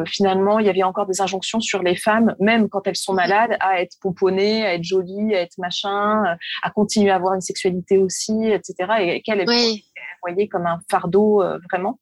[0.07, 3.57] finalement il y avait encore des injonctions sur les femmes, même quand elles sont malades,
[3.61, 6.23] à être pomponnées, à être jolies, à être machin,
[6.63, 8.75] à continuer à avoir une sexualité aussi, etc.
[9.01, 9.83] Et qu'elle est
[10.23, 11.99] voyée comme un fardeau vraiment.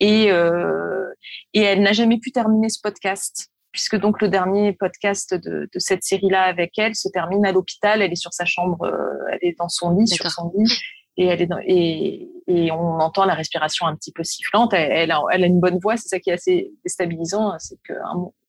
[0.00, 5.68] Et, et elle n'a jamais pu terminer ce podcast puisque donc le dernier podcast de,
[5.72, 8.02] de cette série-là avec elle se termine à l'hôpital.
[8.02, 10.70] Elle est sur sa chambre, euh, elle est dans son lit, sur son lit,
[11.16, 14.74] et elle est dans, et, et, on entend la respiration un petit peu sifflante.
[14.74, 17.80] Elle, elle, a, elle a, une bonne voix, c'est ça qui est assez déstabilisant, c'est
[17.82, 17.96] qu'une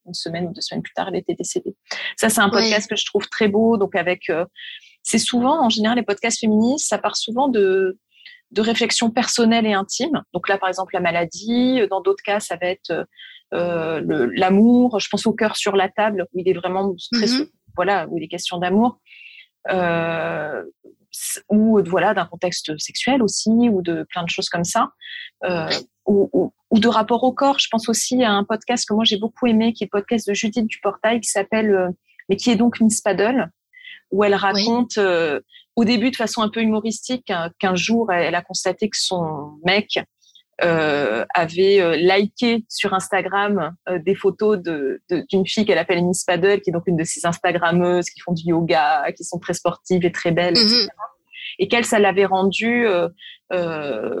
[0.06, 1.74] une semaine ou deux semaines plus tard, elle était décédée.
[2.16, 4.44] Ça, c'est un podcast que je trouve très beau, donc avec, euh,
[5.02, 7.98] c'est souvent, en général, les podcasts féministes, ça part souvent de
[8.54, 10.22] de réflexion personnelle et intime.
[10.32, 11.80] Donc là, par exemple, la maladie.
[11.90, 13.06] Dans d'autres cas, ça va être
[13.52, 14.98] euh, l'amour.
[15.00, 17.46] Je pense au cœur sur la table, où il est vraiment très, Mhm.
[17.76, 18.98] voilà, où il est question d'amour.
[19.70, 20.62] Euh,
[21.48, 24.90] ou voilà d'un contexte sexuel aussi ou de plein de choses comme ça
[25.44, 25.70] euh,
[26.06, 29.04] ou, ou, ou de rapport au corps je pense aussi à un podcast que moi
[29.04, 31.88] j'ai beaucoup aimé qui est le podcast de Judith Duportail qui s'appelle euh,
[32.28, 33.50] mais qui est donc Miss Paddle?
[34.10, 35.40] Où elle raconte euh,
[35.76, 39.58] au début de façon un peu humoristique qu'un qu'un jour elle, a constaté que son
[39.64, 39.98] mec
[40.62, 46.04] euh, avait euh, liké sur Instagram euh, des photos de- de- d'une fille qu'elle appelle
[46.04, 49.40] Miss Paddle, qui est donc une de ces Instagrammeuses qui font du yoga, qui sont
[49.40, 50.88] très sportives et très belles, etc.
[51.58, 53.08] Et qu'elle, ça l'avait rendue euh,
[53.52, 54.20] euh,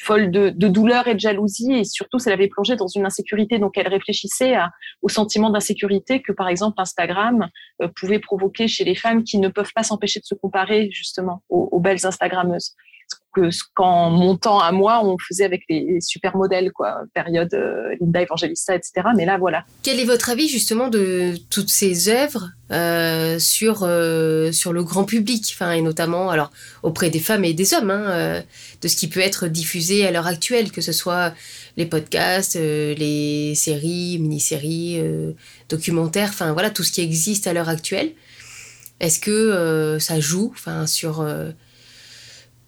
[0.00, 3.58] folle de, de douleur et de jalousie, et surtout, ça l'avait plongée dans une insécurité.
[3.58, 4.70] Donc, elle réfléchissait à,
[5.02, 7.48] au sentiment d'insécurité que, par exemple, Instagram
[7.82, 11.42] euh, pouvait provoquer chez les femmes qui ne peuvent pas s'empêcher de se comparer justement
[11.48, 12.74] aux, aux belles Instagrammeuses
[13.34, 18.22] que ce qu'en montant à moi, on faisait avec les supermodèles, quoi, période euh, Linda
[18.22, 19.08] Evangelista, etc.
[19.16, 19.64] Mais là, voilà.
[19.82, 25.04] Quel est votre avis justement de toutes ces œuvres euh, sur, euh, sur le grand
[25.04, 26.50] public, enfin, et notamment alors,
[26.82, 28.42] auprès des femmes et des hommes, hein,
[28.80, 31.34] de ce qui peut être diffusé à l'heure actuelle, que ce soit
[31.76, 35.00] les podcasts, les séries, mini-séries,
[35.68, 38.12] documentaires, enfin voilà, tout ce qui existe à l'heure actuelle.
[39.00, 41.24] Est-ce que ça joue enfin, sur,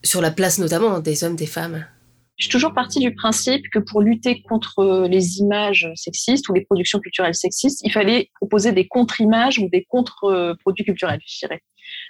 [0.03, 1.87] sur la place notamment des hommes, des femmes
[2.37, 6.65] Je suis toujours partie du principe que pour lutter contre les images sexistes ou les
[6.65, 11.61] productions culturelles sexistes, il fallait proposer des contre-images ou des contre-produits culturels, je dirais.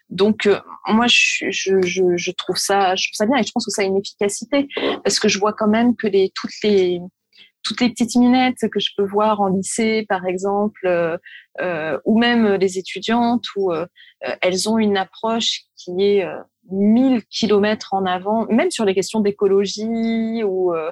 [0.08, 3.52] Donc euh, moi, je, je, je, je trouve ça, je trouve ça bien et je
[3.52, 4.68] pense que ça a une efficacité
[5.04, 7.00] parce que je vois quand même que les toutes les
[7.62, 11.16] toutes les petites minettes que je peux voir en lycée, par exemple, euh,
[11.60, 13.86] euh, ou même les étudiantes, où euh,
[14.40, 16.36] elles ont une approche qui est euh,
[16.70, 20.90] 1000 kilomètres en avant, même sur les questions d'écologie, où euh,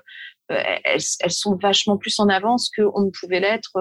[0.50, 3.72] euh, elles, elles sont vachement plus en avance qu'on ne pouvait l'être.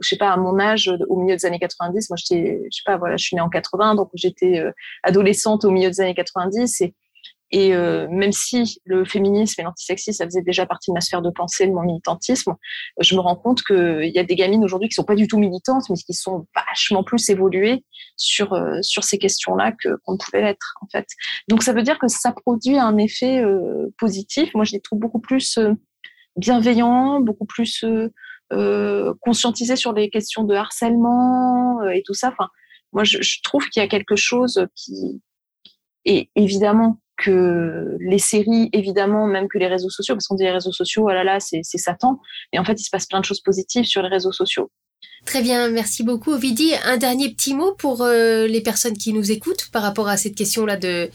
[0.00, 2.96] je sais pas à mon âge au milieu des années 90 moi je sais pas
[2.96, 4.64] voilà je suis née en 80 donc j'étais
[5.02, 6.94] adolescente au milieu des années 90 et
[7.54, 11.22] et euh, même si le féminisme et l'antisexisme, ça faisait déjà partie de ma sphère
[11.22, 12.54] de pensée, de mon militantisme,
[13.00, 15.38] je me rends compte qu'il y a des gamines aujourd'hui qui sont pas du tout
[15.38, 17.84] militantes, mais qui sont vachement plus évoluées
[18.16, 21.06] sur euh, sur ces questions-là que qu'on ne pouvait l'être en fait.
[21.48, 24.52] Donc ça veut dire que ça produit un effet euh, positif.
[24.54, 25.74] Moi, je les trouve beaucoup plus euh,
[26.36, 28.08] bienveillants, beaucoup plus euh,
[28.52, 32.28] euh, conscientisés sur les questions de harcèlement euh, et tout ça.
[32.32, 32.48] Enfin,
[32.92, 35.22] moi, je, je trouve qu'il y a quelque chose qui
[36.04, 40.50] et évidemment que les séries, évidemment, même que les réseaux sociaux, parce qu'on dit les
[40.50, 42.20] réseaux sociaux, oh là là, c'est Satan.
[42.52, 44.70] Mais en fait, il se passe plein de choses positives sur les réseaux sociaux.
[45.24, 46.72] Très bien, merci beaucoup Ovidie.
[46.84, 50.34] Un dernier petit mot pour euh, les personnes qui nous écoutent par rapport à cette
[50.34, 51.08] question-là de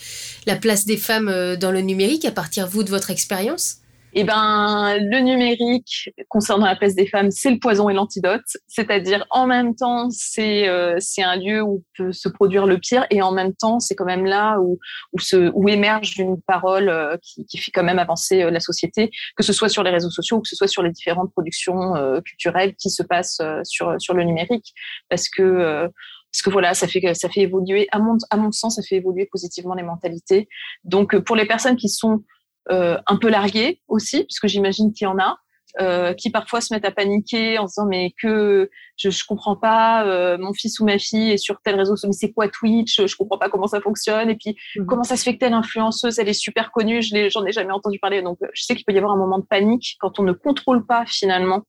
[0.48, 3.79] la place des femmes euh, dans le numérique à partir, vous, de votre expérience?
[4.14, 8.42] Eh ben, le numérique concernant la place des femmes, c'est le poison et l'antidote.
[8.68, 13.06] C'est-à-dire, en même temps, c'est euh, c'est un lieu où peut se produire le pire,
[13.12, 14.80] et en même temps, c'est quand même là où
[15.14, 18.60] où, se, où émerge une parole euh, qui, qui fait quand même avancer euh, la
[18.60, 21.32] société, que ce soit sur les réseaux sociaux ou que ce soit sur les différentes
[21.32, 24.74] productions euh, culturelles qui se passent euh, sur sur le numérique,
[25.10, 25.88] parce que euh,
[26.32, 28.96] parce que voilà, ça fait ça fait évoluer, à mon à mon sens, ça fait
[28.96, 30.48] évoluer positivement les mentalités.
[30.84, 32.24] Donc, pour les personnes qui sont
[32.68, 35.38] un peu largués aussi, puisque j'imagine qu'il y en a,
[35.80, 39.56] euh, qui parfois se mettent à paniquer en se disant mais que je, je comprends
[39.56, 43.06] pas, euh, mon fils ou ma fille est sur tel réseau, mais c'est quoi Twitch?
[43.06, 44.32] Je comprends pas comment ça fonctionne.
[44.32, 44.58] Et puis
[44.88, 47.72] comment ça se fait que telle influenceuse, elle est super connue, je j'en ai jamais
[47.72, 48.24] entendu parler.
[48.24, 50.34] Donc euh, je sais qu'il peut y avoir un moment de panique quand on ne
[50.34, 51.62] contrôle pas finalement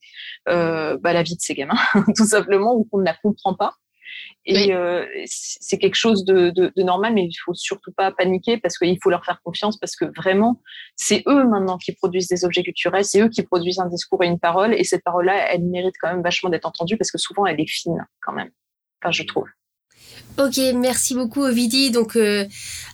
[0.48, 1.78] euh, bah, la vie de ces gamins,
[2.16, 3.74] tout simplement, ou qu'on ne la comprend pas.
[4.46, 8.56] Et euh, c'est quelque chose de, de, de normal, mais il faut surtout pas paniquer
[8.56, 10.62] parce qu'il faut leur faire confiance parce que vraiment,
[10.96, 14.26] c'est eux maintenant qui produisent des objets culturels, c'est eux qui produisent un discours et
[14.26, 17.44] une parole, et cette parole-là, elle mérite quand même vachement d'être entendue parce que souvent,
[17.44, 18.50] elle est fine quand même.
[19.02, 19.46] Enfin, je trouve.
[20.38, 21.90] Ok, merci beaucoup Ovidie.
[21.90, 22.46] Donc, euh,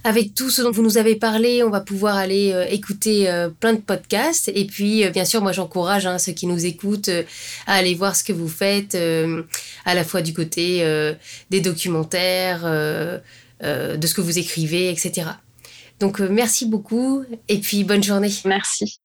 [0.03, 3.49] avec tout ce dont vous nous avez parlé, on va pouvoir aller euh, écouter euh,
[3.51, 4.51] plein de podcasts.
[4.55, 7.23] Et puis, euh, bien sûr, moi, j'encourage hein, ceux qui nous écoutent euh,
[7.67, 9.43] à aller voir ce que vous faites, euh,
[9.85, 11.15] à la fois du côté euh,
[11.51, 13.19] des documentaires, euh,
[13.63, 15.29] euh, de ce que vous écrivez, etc.
[16.01, 18.33] Donc, euh, merci beaucoup et puis bonne journée.
[18.45, 18.99] Merci.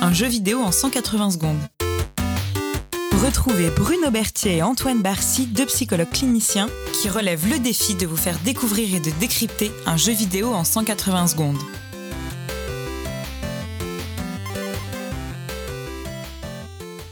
[0.00, 1.58] Un jeu vidéo en 180 secondes.
[3.24, 8.16] Retrouvez Bruno Berthier et Antoine Barcy, deux psychologues cliniciens, qui relèvent le défi de vous
[8.16, 11.58] faire découvrir et de décrypter un jeu vidéo en 180 secondes.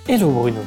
[0.07, 0.61] Hello Bruno.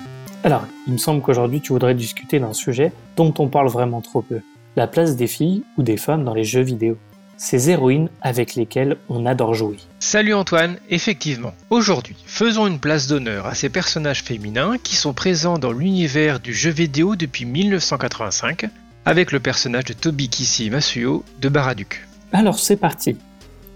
[0.44, 4.22] Alors, il me semble qu'aujourd'hui tu voudrais discuter d'un sujet dont on parle vraiment trop
[4.22, 4.42] peu.
[4.76, 6.98] la place des filles ou des femmes dans les jeux vidéo.
[7.42, 9.78] Ces héroïnes avec lesquelles on adore jouer.
[10.00, 11.54] Salut Antoine, effectivement.
[11.70, 16.54] Aujourd'hui, faisons une place d'honneur à ces personnages féminins qui sont présents dans l'univers du
[16.54, 18.66] jeu vidéo depuis 1985,
[19.06, 22.06] avec le personnage de Tobi Kissi Masuyo de Baraduc.
[22.34, 23.16] Alors c'est parti.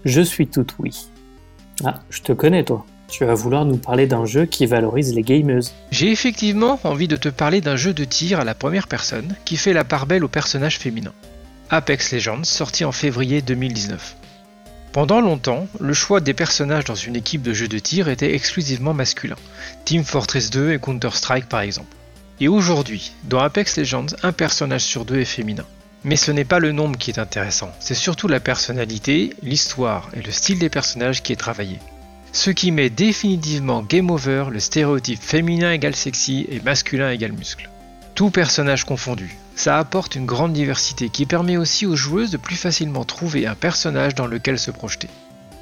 [0.04, 1.06] Je suis tout oui.
[1.84, 2.84] Ah, je te connais toi.
[3.08, 5.72] Tu vas vouloir nous parler d'un jeu qui valorise les gameuses.
[5.90, 9.56] J'ai effectivement envie de te parler d'un jeu de tir à la première personne qui
[9.56, 11.14] fait la part belle aux personnages féminins.
[11.70, 14.16] Apex Legends, sorti en février 2019.
[14.92, 18.92] Pendant longtemps, le choix des personnages dans une équipe de jeu de tir était exclusivement
[18.92, 19.36] masculin.
[19.84, 21.96] Team Fortress 2 et Counter-Strike par exemple.
[22.40, 25.64] Et aujourd'hui, dans Apex Legends, un personnage sur deux est féminin.
[26.04, 30.22] Mais ce n'est pas le nombre qui est intéressant, c'est surtout la personnalité, l'histoire et
[30.22, 31.78] le style des personnages qui est travaillé
[32.34, 37.70] ce qui met définitivement game over le stéréotype féminin égale sexy et masculin égale muscle.
[38.14, 42.54] Tout personnage confondu, ça apporte une grande diversité qui permet aussi aux joueuses de plus
[42.54, 45.08] facilement trouver un personnage dans lequel se projeter.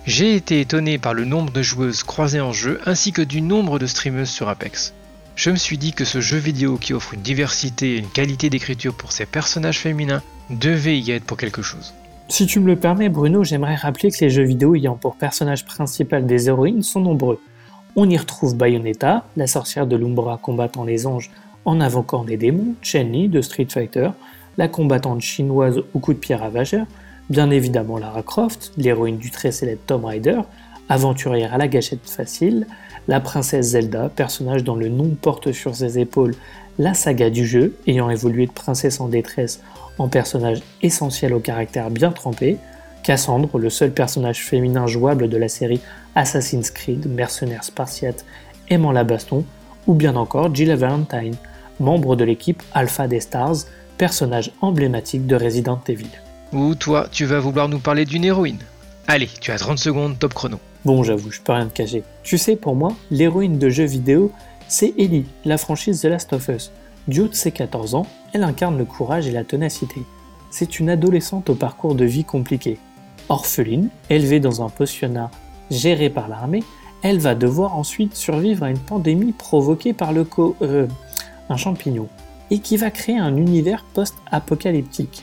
[0.04, 3.78] J'ai été étonné par le nombre de joueuses croisées en jeu ainsi que du nombre
[3.78, 4.92] de streameuses sur Apex.
[5.34, 8.50] Je me suis dit que ce jeu vidéo qui offre une diversité et une qualité
[8.50, 11.94] d'écriture pour ses personnages féminins devait y être pour quelque chose.
[12.28, 15.64] Si tu me le permets, Bruno, j'aimerais rappeler que les jeux vidéo ayant pour personnage
[15.64, 17.40] principal des héroïnes sont nombreux.
[17.96, 21.30] On y retrouve Bayonetta, la sorcière de l'Umbra combattant les anges
[21.64, 24.10] en invoquant des démons, Chen-Li de Street Fighter,
[24.58, 26.86] la combattante chinoise au coup de pierre ravageur,
[27.30, 30.40] bien évidemment Lara Croft, l'héroïne du très célèbre Tomb Raider,
[30.88, 32.66] aventurière à la gâchette facile,
[33.08, 36.34] la princesse Zelda, personnage dont le nom porte sur ses épaules
[36.78, 39.60] la saga du jeu, ayant évolué de princesse en détresse
[39.98, 42.58] en personnage essentiel au caractère bien trempé,
[43.02, 45.80] Cassandre, le seul personnage féminin jouable de la série
[46.14, 48.24] Assassin's Creed, mercenaire spartiate
[48.70, 49.44] aimant la baston,
[49.86, 51.34] ou bien encore Jill Valentine,
[51.82, 53.56] membre de l'équipe Alpha des Stars,
[53.98, 56.08] personnage emblématique de Resident Evil.
[56.52, 58.60] Ou toi, tu vas vouloir nous parler d'une héroïne
[59.08, 60.58] Allez, tu as 30 secondes, top chrono.
[60.84, 62.04] Bon, j'avoue, je peux rien te cacher.
[62.22, 64.32] Tu sais, pour moi, l'héroïne de jeux vidéo,
[64.68, 66.72] c'est Ellie, la franchise The Last of Us.
[67.08, 70.02] Du haut de ses 14 ans, elle incarne le courage et la ténacité.
[70.50, 72.78] C'est une adolescente au parcours de vie compliqué.
[73.28, 75.30] Orpheline, élevée dans un pensionnat
[75.70, 76.62] géré par l'armée,
[77.02, 80.86] elle va devoir ensuite survivre à une pandémie provoquée par le co euh,
[81.52, 82.08] un champignon,
[82.50, 85.22] et qui va créer un univers post-apocalyptique.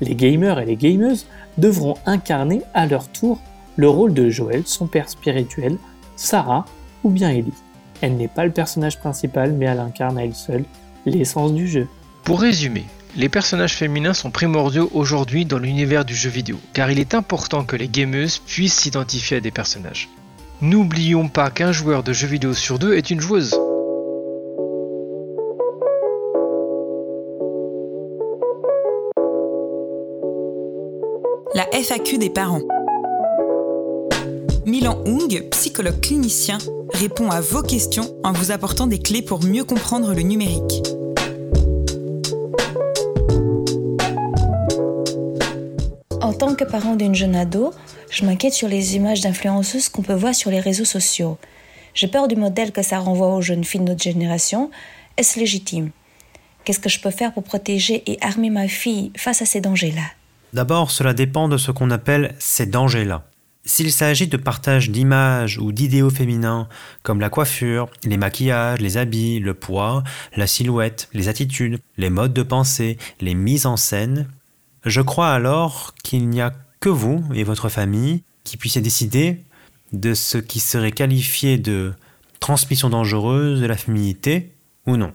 [0.00, 1.26] Les gamers et les gameuses
[1.58, 3.40] devront incarner à leur tour
[3.76, 5.78] le rôle de Joël, son père spirituel,
[6.16, 6.64] Sarah
[7.04, 7.52] ou bien Ellie.
[8.00, 10.64] Elle n'est pas le personnage principal, mais elle incarne à elle seule
[11.06, 11.88] l'essence du jeu.
[12.24, 12.84] Pour résumer,
[13.16, 17.64] les personnages féminins sont primordiaux aujourd'hui dans l'univers du jeu vidéo, car il est important
[17.64, 20.08] que les gameuses puissent s'identifier à des personnages.
[20.62, 23.54] N'oublions pas qu'un joueur de jeu vidéo sur deux est une joueuse.
[31.82, 32.62] FAQ des parents.
[34.66, 36.58] Milan Hung, psychologue clinicien,
[36.92, 40.82] répond à vos questions en vous apportant des clés pour mieux comprendre le numérique.
[46.20, 47.72] En tant que parent d'une jeune ado,
[48.10, 51.36] je m'inquiète sur les images d'influenceuses qu'on peut voir sur les réseaux sociaux.
[51.94, 54.70] J'ai peur du modèle que ça renvoie aux jeunes filles de notre génération.
[55.16, 55.90] Est-ce légitime?
[56.64, 60.21] Qu'est-ce que je peux faire pour protéger et armer ma fille face à ces dangers-là?
[60.52, 63.24] D'abord, cela dépend de ce qu'on appelle ces dangers-là.
[63.64, 66.68] S'il s'agit de partage d'images ou d'idéaux féminins,
[67.02, 70.02] comme la coiffure, les maquillages, les habits, le poids,
[70.36, 74.28] la silhouette, les attitudes, les modes de pensée, les mises en scène,
[74.84, 79.44] je crois alors qu'il n'y a que vous et votre famille qui puissiez décider
[79.92, 81.92] de ce qui serait qualifié de
[82.40, 84.52] transmission dangereuse de la féminité
[84.86, 85.12] ou non.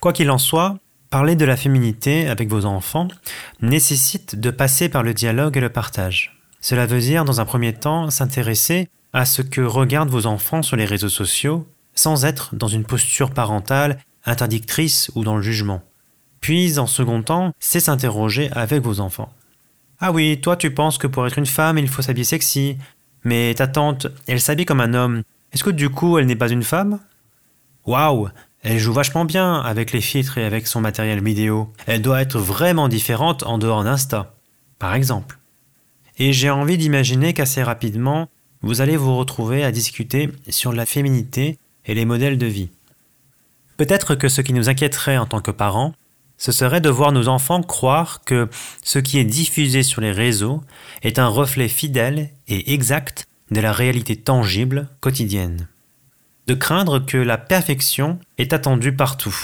[0.00, 0.78] Quoi qu'il en soit,
[1.12, 3.06] parler de la féminité avec vos enfants
[3.60, 6.40] nécessite de passer par le dialogue et le partage.
[6.62, 10.74] Cela veut dire, dans un premier temps, s'intéresser à ce que regardent vos enfants sur
[10.74, 15.82] les réseaux sociaux, sans être dans une posture parentale, interdictrice ou dans le jugement.
[16.40, 19.34] Puis, en second temps, c'est s'interroger avec vos enfants.
[20.00, 22.78] Ah oui, toi tu penses que pour être une femme, il faut s'habiller sexy,
[23.22, 25.24] mais ta tante, elle s'habille comme un homme.
[25.52, 27.00] Est-ce que du coup, elle n'est pas une femme?
[27.84, 28.30] Waouh
[28.62, 31.72] Elle joue vachement bien avec les filtres et avec son matériel vidéo.
[31.86, 34.36] Elle doit être vraiment différente en dehors d'Insta,
[34.78, 35.38] par exemple.
[36.18, 38.28] Et j'ai envie d'imaginer qu'assez rapidement,
[38.60, 42.70] vous allez vous retrouver à discuter sur la féminité et les modèles de vie.
[43.76, 45.94] Peut-être que ce qui nous inquiéterait en tant que parents,
[46.38, 48.48] ce serait de voir nos enfants croire que
[48.84, 50.62] ce qui est diffusé sur les réseaux
[51.02, 55.68] est un reflet fidèle et exact de la réalité tangible quotidienne.
[56.46, 59.36] De craindre que la perfection est attendue partout.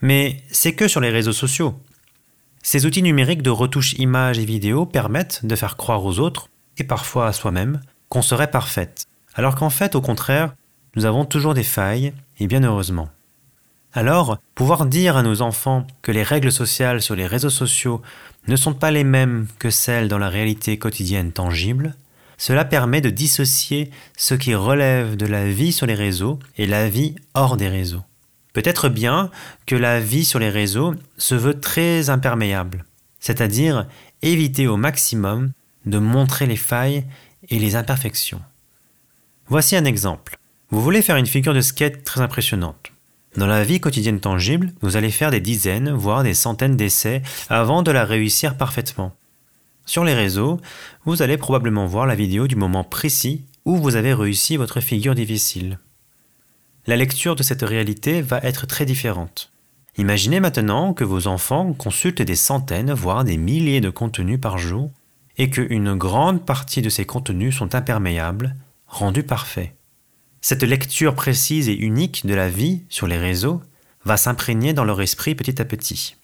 [0.00, 1.80] Mais c'est que sur les réseaux sociaux.
[2.62, 6.48] Ces outils numériques de retouche images et vidéos permettent de faire croire aux autres,
[6.78, 9.06] et parfois à soi-même, qu'on serait parfaite.
[9.34, 10.54] Alors qu'en fait, au contraire,
[10.96, 13.08] nous avons toujours des failles, et bien heureusement.
[13.92, 18.02] Alors, pouvoir dire à nos enfants que les règles sociales sur les réseaux sociaux
[18.48, 21.94] ne sont pas les mêmes que celles dans la réalité quotidienne tangible,
[22.36, 26.88] cela permet de dissocier ce qui relève de la vie sur les réseaux et la
[26.88, 28.02] vie hors des réseaux.
[28.52, 29.30] Peut-être bien
[29.66, 32.84] que la vie sur les réseaux se veut très imperméable,
[33.18, 33.86] c'est-à-dire
[34.22, 35.50] éviter au maximum
[35.86, 37.04] de montrer les failles
[37.48, 38.40] et les imperfections.
[39.48, 40.38] Voici un exemple.
[40.70, 42.92] Vous voulez faire une figure de skate très impressionnante.
[43.36, 47.82] Dans la vie quotidienne tangible, vous allez faire des dizaines, voire des centaines d'essais avant
[47.82, 49.14] de la réussir parfaitement.
[49.86, 50.60] Sur les réseaux,
[51.04, 55.14] vous allez probablement voir la vidéo du moment précis où vous avez réussi votre figure
[55.14, 55.78] difficile.
[56.86, 59.52] La lecture de cette réalité va être très différente.
[59.96, 64.90] Imaginez maintenant que vos enfants consultent des centaines, voire des milliers de contenus par jour,
[65.38, 68.54] et qu'une grande partie de ces contenus sont imperméables,
[68.86, 69.74] rendus parfaits.
[70.40, 73.62] Cette lecture précise et unique de la vie sur les réseaux
[74.04, 76.16] va s'imprégner dans leur esprit petit à petit.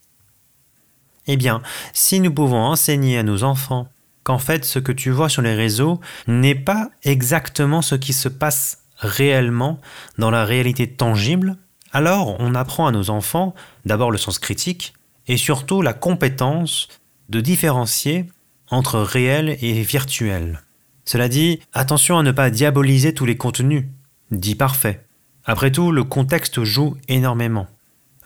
[1.32, 1.62] Eh bien,
[1.92, 3.86] si nous pouvons enseigner à nos enfants
[4.24, 8.28] qu'en fait ce que tu vois sur les réseaux n'est pas exactement ce qui se
[8.28, 9.80] passe réellement
[10.18, 11.56] dans la réalité tangible,
[11.92, 13.54] alors on apprend à nos enfants
[13.84, 14.92] d'abord le sens critique
[15.28, 16.88] et surtout la compétence
[17.28, 18.26] de différencier
[18.68, 20.62] entre réel et virtuel.
[21.04, 23.84] Cela dit, attention à ne pas diaboliser tous les contenus,
[24.32, 25.06] dit parfait.
[25.44, 27.68] Après tout, le contexte joue énormément.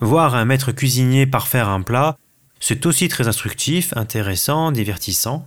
[0.00, 2.16] Voir un maître cuisinier parfaire un plat
[2.66, 5.46] c'est aussi très instructif, intéressant, divertissant,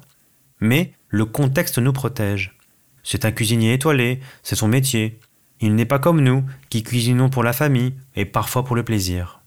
[0.60, 2.56] mais le contexte nous protège.
[3.02, 5.20] C'est un cuisinier étoilé, c'est son métier.
[5.60, 9.42] Il n'est pas comme nous, qui cuisinons pour la famille et parfois pour le plaisir.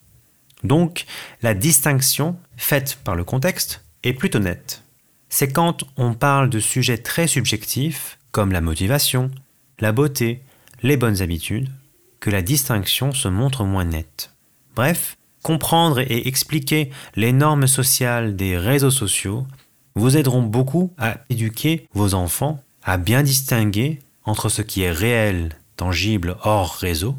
[0.65, 1.07] Donc,
[1.43, 4.83] la distinction faite par le contexte est plutôt nette.
[5.29, 9.31] C'est quand on parle de sujets très subjectifs, comme la motivation,
[9.79, 10.43] la beauté,
[10.83, 11.71] les bonnes habitudes,
[12.19, 14.35] que la distinction se montre moins nette.
[14.75, 19.47] Bref, comprendre et expliquer les normes sociales des réseaux sociaux
[19.95, 25.59] vous aideront beaucoup à éduquer vos enfants à bien distinguer entre ce qui est réel,
[25.77, 27.17] tangible hors réseau,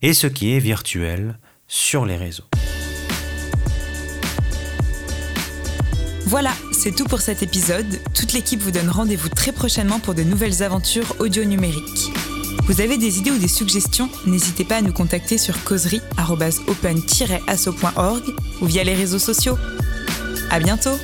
[0.00, 2.44] et ce qui est virtuel sur les réseaux.
[6.26, 8.00] Voilà, c'est tout pour cet épisode.
[8.14, 12.10] Toute l'équipe vous donne rendez-vous très prochainement pour de nouvelles aventures audio numériques.
[12.64, 18.22] Vous avez des idées ou des suggestions N'hésitez pas à nous contacter sur causerie.open-asso.org
[18.60, 19.58] ou via les réseaux sociaux.
[20.50, 20.96] À bientôt